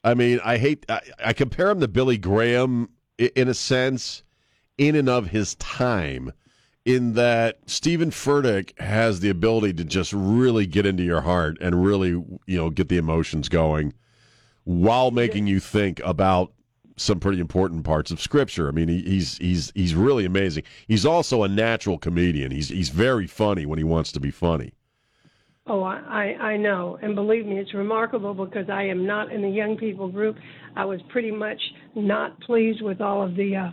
[0.03, 4.23] I mean, I hate I, I compare him to Billy Graham in a sense,
[4.79, 6.33] in and of his time,
[6.85, 11.85] in that Steven Furtick has the ability to just really get into your heart and
[11.85, 13.95] really you know get the emotions going,
[14.65, 16.53] while making you think about
[16.97, 18.69] some pretty important parts of Scripture.
[18.69, 20.65] I mean, he, he's he's he's really amazing.
[20.87, 22.51] He's also a natural comedian.
[22.51, 24.73] He's he's very funny when he wants to be funny.
[25.67, 29.49] Oh, I, I know, and believe me, it's remarkable because I am not in the
[29.49, 30.37] young people group.
[30.77, 31.61] I was pretty much
[31.95, 33.71] not pleased with all of the uh,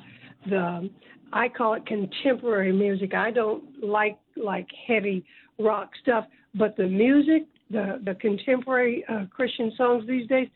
[0.49, 0.89] the
[1.33, 3.13] I call it contemporary music.
[3.13, 5.25] I don't like like heavy
[5.59, 10.47] rock stuff, but the music, the the contemporary uh, Christian songs these days,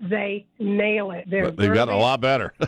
[0.00, 1.28] they nail it.
[1.28, 2.54] They're They've gotten a lot better.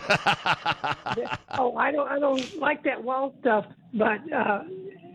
[1.59, 3.65] oh, I don't I don't like that wall stuff,
[3.95, 4.63] but uh,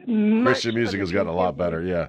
[0.05, 1.83] Christian music has gotten a lot better.
[1.83, 2.07] Yeah.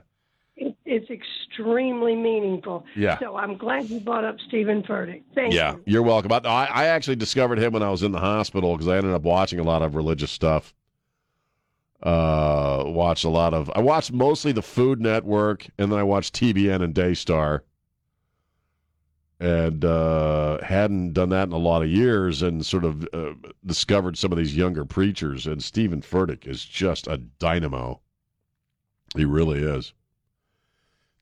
[0.56, 2.84] it, it's extremely meaningful.
[2.96, 3.18] Yeah.
[3.18, 5.22] So I'm glad you brought up Steven Furtick.
[5.34, 5.82] Thank yeah, you.
[5.86, 6.32] you're welcome.
[6.32, 9.22] I, I actually discovered him when I was in the hospital because I ended up
[9.22, 10.74] watching a lot of religious stuff.
[12.02, 13.70] Uh, watched a lot of.
[13.74, 17.64] I watched mostly the Food Network, and then I watched TBN and Daystar.
[19.40, 23.34] And uh, hadn't done that in a lot of years, and sort of uh,
[23.64, 25.46] discovered some of these younger preachers.
[25.46, 28.00] And Steven Furtick is just a dynamo.
[29.16, 29.92] He really is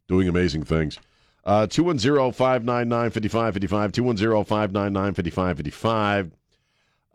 [0.09, 0.99] doing amazing things.
[1.45, 3.93] Uh, 210 599 5555.
[3.93, 6.33] 210 599 5555.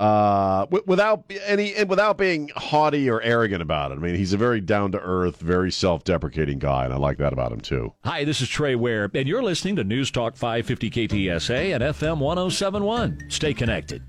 [0.02, 3.96] Uh, wi- without any and without being haughty or arrogant about it.
[3.96, 7.20] I mean, he's a very down to earth, very self deprecating guy, and I like
[7.20, 7.94] that about him too.
[8.04, 12.18] Hi, this is Trey Ware, and you're listening to News Talk 550 KTSA and FM
[12.18, 13.30] 1071.
[13.30, 14.02] Stay connected.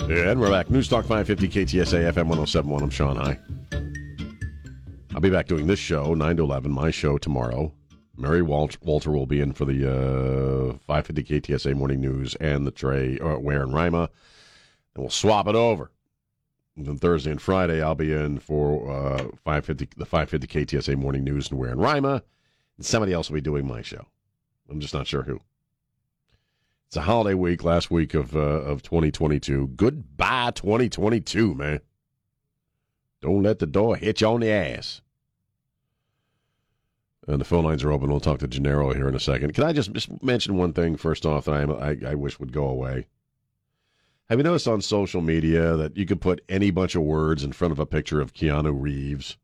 [0.00, 0.68] And we're back.
[0.68, 2.82] News Talk 550 KTSA FM 1071.
[2.82, 3.38] I'm Sean High.
[5.14, 7.72] I'll be back doing this show, 9 to 11, my show tomorrow.
[8.22, 12.70] Mary Walt- Walter will be in for the uh, 550 KTSA Morning News and the
[12.70, 14.08] Trey uh, Ware and Rima.
[14.94, 15.90] And we'll swap it over.
[16.76, 21.24] And then Thursday and Friday, I'll be in for uh, 550 the 550 KTSA Morning
[21.24, 22.22] News and Ware and Rima.
[22.76, 24.06] And somebody else will be doing my show.
[24.70, 25.40] I'm just not sure who.
[26.86, 29.72] It's a holiday week, last week of uh, of 2022.
[29.74, 31.80] Goodbye, 2022, man.
[33.20, 35.00] Don't let the door hit you on the ass.
[37.28, 38.10] And the phone lines are open.
[38.10, 39.54] We'll talk to Gennaro here in a second.
[39.54, 42.52] Can I just, just mention one thing first off that I, I, I wish would
[42.52, 43.06] go away?
[44.28, 47.52] Have you noticed on social media that you can put any bunch of words in
[47.52, 49.36] front of a picture of Keanu Reeves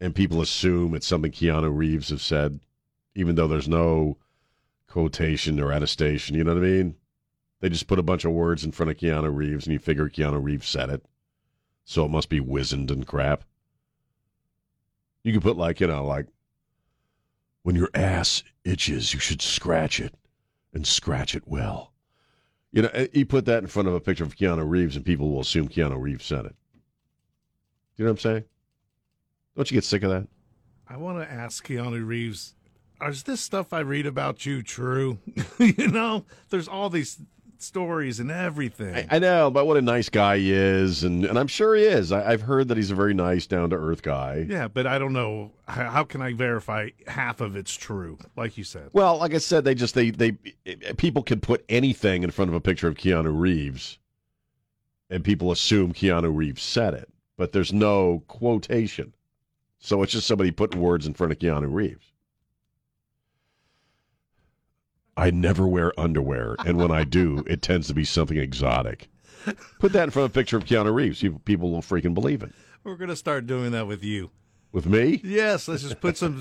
[0.00, 2.60] and people assume it's something Keanu Reeves has said,
[3.14, 4.18] even though there's no
[4.86, 6.36] quotation or attestation?
[6.36, 6.96] You know what I mean?
[7.60, 10.08] They just put a bunch of words in front of Keanu Reeves and you figure
[10.08, 11.04] Keanu Reeves said it.
[11.84, 13.44] So it must be wizened and crap.
[15.22, 16.26] You can put, like, you know, like,
[17.64, 20.14] when your ass itches, you should scratch it
[20.72, 21.92] and scratch it well.
[22.70, 25.30] You know, you put that in front of a picture of Keanu Reeves, and people
[25.30, 26.54] will assume Keanu Reeves said it.
[27.96, 28.44] Do you know what I'm saying?
[29.56, 30.28] Don't you get sick of that?
[30.88, 32.54] I want to ask Keanu Reeves,
[33.02, 35.18] is this stuff I read about you true?
[35.58, 37.18] you know, there's all these
[37.64, 38.94] stories and everything.
[38.94, 41.82] I, I know, but what a nice guy he is, and, and I'm sure he
[41.82, 42.12] is.
[42.12, 44.46] I, I've heard that he's a very nice, down to earth guy.
[44.48, 45.52] yeah, but I don't know.
[45.66, 48.18] How, how can I verify half of it's true?
[48.36, 48.90] Like you said.
[48.92, 50.32] Well, like I said, they just they they
[50.96, 53.98] people can put anything in front of a picture of Keanu Reeves,
[55.10, 59.14] and people assume Keanu Reeves said it, but there's no quotation,
[59.78, 62.12] so it's just somebody putting words in front of Keanu Reeves.
[65.16, 69.08] I never wear underwear, and when I do, it tends to be something exotic.
[69.78, 71.22] Put that in front of a picture of Keanu Reeves.
[71.22, 72.52] you- People will freaking believe it.
[72.82, 74.30] We're going to start doing that with you.
[74.72, 75.20] With me?
[75.22, 76.40] Yes, let's just put some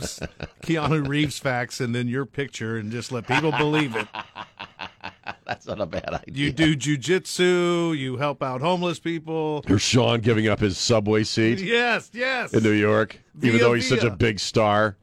[0.64, 4.08] Keanu Reeves facts and then your picture and just let people believe it.
[5.46, 6.46] That's not a bad idea.
[6.48, 9.64] You do jujitsu, you help out homeless people.
[9.68, 11.60] Here's Sean giving up his subway seat.
[11.60, 12.54] Yes, yes.
[12.54, 14.98] in New York, even though he's such a big star.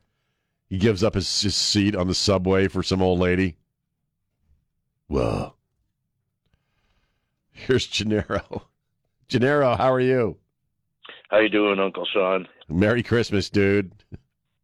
[0.68, 3.56] He gives up his, his seat on the subway for some old lady.
[5.10, 5.54] Whoa.
[7.50, 8.68] Here's Gennaro.
[9.26, 10.36] Gennaro, how are you?
[11.30, 12.46] How you doing, Uncle Sean?
[12.68, 13.90] Merry Christmas, dude.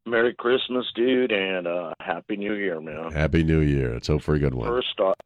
[0.07, 3.11] Merry Christmas, dude, and uh Happy New Year, man.
[3.11, 3.95] Happy New Year.
[3.95, 4.69] Let's hope for a good one.
[4.69, 5.17] First off,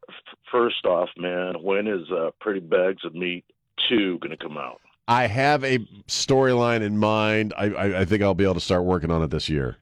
[0.51, 3.45] first off, man, when is uh, Pretty Bags of Meat
[3.87, 4.81] two going to come out?
[5.07, 7.53] I have a storyline in mind.
[7.55, 9.77] I, I I think I'll be able to start working on it this year.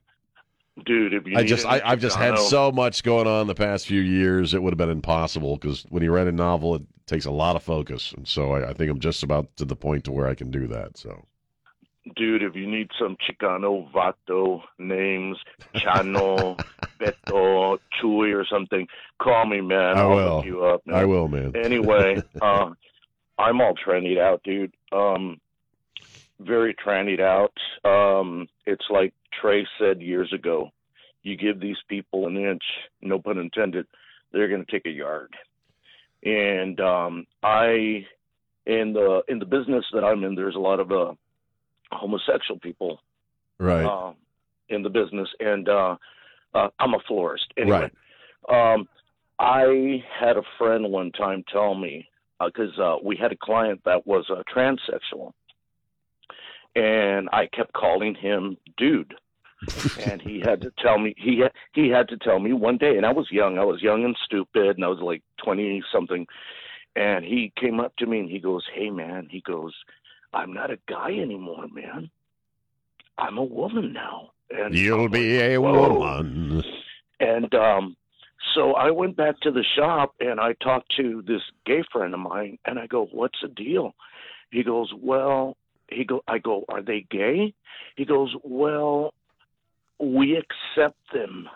[0.85, 3.87] Dude, if you I just I, I've just had so much going on the past
[3.87, 4.53] few years.
[4.53, 7.55] It would have been impossible because when you write a novel, it takes a lot
[7.55, 10.27] of focus, and so I, I think I'm just about to the point to where
[10.27, 10.97] I can do that.
[10.97, 11.25] So
[12.15, 15.37] Dude, if you need some Chicano Vato names,
[15.75, 16.59] Chano,
[16.99, 18.87] Beto, Chuy, or something,
[19.21, 19.97] call me, man.
[19.97, 20.35] I I'll will.
[20.37, 20.95] hook you up, man.
[20.95, 21.53] I will, man.
[21.55, 22.69] Anyway, uh,
[23.37, 24.73] I'm all trannied out, dude.
[24.91, 25.39] Um,
[26.39, 27.53] very trannied out.
[27.89, 30.69] Um, it's like Trey said years ago.
[31.23, 32.63] You give these people an inch,
[33.01, 33.85] no pun intended,
[34.31, 35.33] they're going to take a yard.
[36.23, 38.05] And um, I,
[38.65, 41.13] in the in the business that I'm in, there's a lot of uh,
[41.91, 42.99] homosexual people
[43.57, 44.15] right, um,
[44.69, 45.95] in the business, and uh,
[46.53, 47.45] uh, I'm a florist.
[47.57, 47.89] Anyway,
[48.49, 48.87] right, um,
[49.39, 52.09] I had a friend one time tell me
[52.43, 55.33] because uh, we had a client that was a transsexual,
[56.79, 59.13] and I kept calling him dude,
[59.99, 62.95] and he had to tell me he had, he had to tell me one day,
[62.95, 66.25] and I was young, I was young and stupid, and I was like twenty something,
[66.95, 69.73] and he came up to me and he goes, "Hey man," he goes,
[70.33, 72.09] "I'm not a guy anymore, man.
[73.17, 75.99] I'm a woman now." And you'll be a Whoa.
[75.99, 76.63] woman.
[77.19, 77.97] and um,
[78.55, 82.21] so I went back to the shop and I talked to this gay friend of
[82.21, 83.93] mine, and I go, "What's the deal?"
[84.51, 85.57] He goes, "Well,"
[85.91, 87.53] he go, I go, "Are they gay?"
[87.95, 89.13] He goes, "Well,
[89.99, 91.49] we accept them,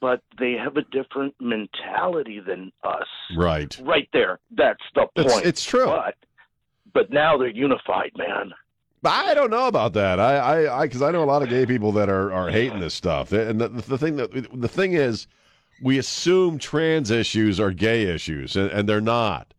[0.00, 3.78] but they have a different mentality than us." Right.
[3.82, 5.26] Right there, that's the point.
[5.28, 5.86] It's- it's true.
[5.86, 6.14] But,
[6.92, 8.52] but now they're unified, man.
[9.04, 10.20] I don't know about that.
[10.20, 12.78] I, I, I, because I know a lot of gay people that are, are hating
[12.78, 13.32] this stuff.
[13.32, 15.26] And the, the thing that the thing is,
[15.82, 19.54] we assume trans issues are gay issues, and, and they're not.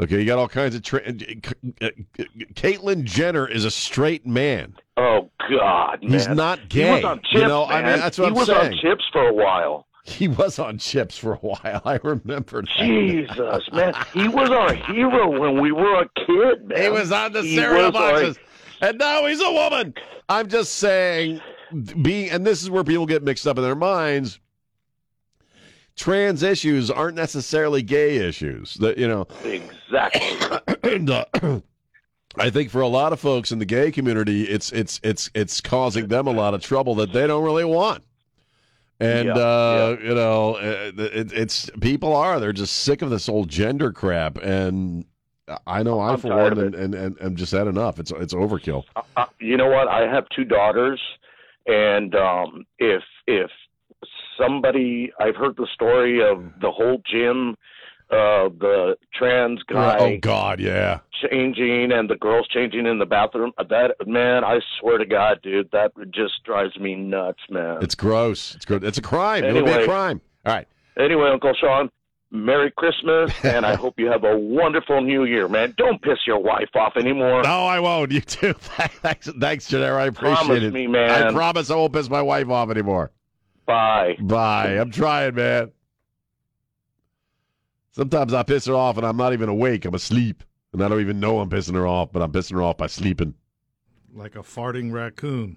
[0.00, 0.82] Okay, you got all kinds of.
[0.82, 1.12] Tra- uh,
[1.80, 2.24] uh, uh,
[2.54, 4.74] Caitlyn Jenner is a straight man.
[4.96, 6.12] Oh God, man.
[6.12, 6.94] He's not He gay.
[6.96, 7.92] was on CHiPs, you know, I man.
[7.92, 8.72] mean, that's what he I'm was saying.
[8.72, 9.86] on CHiPs for a while.
[10.04, 11.80] He was on CHiPs for a while.
[11.84, 12.68] I remember that.
[12.76, 16.82] Jesus, man, he was our hero when we were a kid, man.
[16.82, 18.36] He was on the He cereal our- boxes,
[18.80, 19.94] and now he's a woman.
[20.28, 21.40] I'm just saying,
[22.02, 24.40] being, and this is where people get mixed up in their minds.
[25.96, 28.74] Trans issues aren't necessarily gay issues.
[28.74, 30.36] That you know, exactly.
[30.82, 31.24] and, uh,
[32.36, 35.60] I think for a lot of folks in the gay community, it's it's it's it's
[35.60, 38.02] causing them a lot of trouble that they don't really want.
[38.98, 43.28] And Yeah, uh, you know, uh, it, it's people are they're just sick of this
[43.28, 45.04] old gender crap, and
[45.66, 48.00] I know I I'm for one and, and and and just had enough.
[48.00, 48.84] It's it's overkill.
[49.16, 49.88] Uh, you know what?
[49.88, 51.00] I have two daughters,
[51.66, 53.50] and um, if if
[54.38, 57.56] somebody, I've heard the story of the whole gym,
[58.10, 61.00] uh, the trans guy oh God, yeah.
[61.28, 63.52] changing and the girls changing in the bathroom.
[63.58, 67.78] That man, I swear to God, dude, that just drives me nuts, man.
[67.82, 68.54] It's gross.
[68.54, 68.84] It's good.
[68.84, 69.44] It's a crime.
[69.44, 70.20] it would be a crime.
[70.44, 70.68] All right.
[70.98, 71.90] Anyway, Uncle Sean,
[72.30, 75.74] Merry Christmas, and I hope you have a wonderful New Year, man.
[75.78, 77.42] Don't piss your wife off anymore.
[77.42, 78.12] No, I won't.
[78.12, 78.52] You too.
[78.58, 80.02] thanks, thanks, Gennaro.
[80.02, 80.72] I appreciate Promise it.
[80.74, 81.10] me, man.
[81.10, 83.10] I promise I won't piss my wife off anymore.
[83.66, 84.16] Bye.
[84.20, 84.78] Bye.
[84.78, 85.72] I'm trying, man.
[87.92, 89.84] Sometimes I piss her off and I'm not even awake.
[89.84, 90.42] I'm asleep.
[90.72, 92.88] And I don't even know I'm pissing her off, but I'm pissing her off by
[92.88, 93.34] sleeping.
[94.12, 95.56] Like a farting raccoon.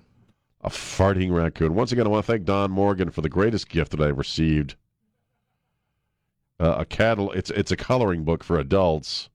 [0.61, 1.73] A farting raccoon.
[1.73, 4.75] Once again, I want to thank Don Morgan for the greatest gift that I received.
[6.59, 7.31] Uh, a cattle.
[7.31, 9.29] It's it's a coloring book for adults,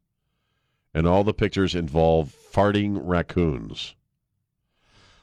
[0.93, 3.95] and all the pictures involve farting raccoons.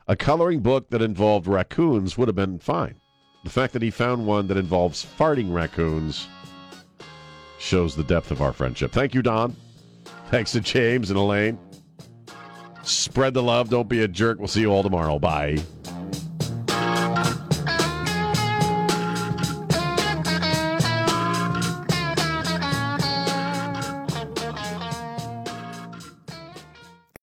[0.07, 2.98] A coloring book that involved raccoons would have been fine.
[3.43, 6.27] The fact that he found one that involves farting raccoons
[7.57, 8.91] shows the depth of our friendship.
[8.91, 9.55] Thank you, Don.
[10.29, 11.57] Thanks to James and Elaine.
[12.83, 13.69] Spread the love.
[13.69, 14.39] Don't be a jerk.
[14.39, 15.19] We'll see you all tomorrow.
[15.19, 15.57] Bye.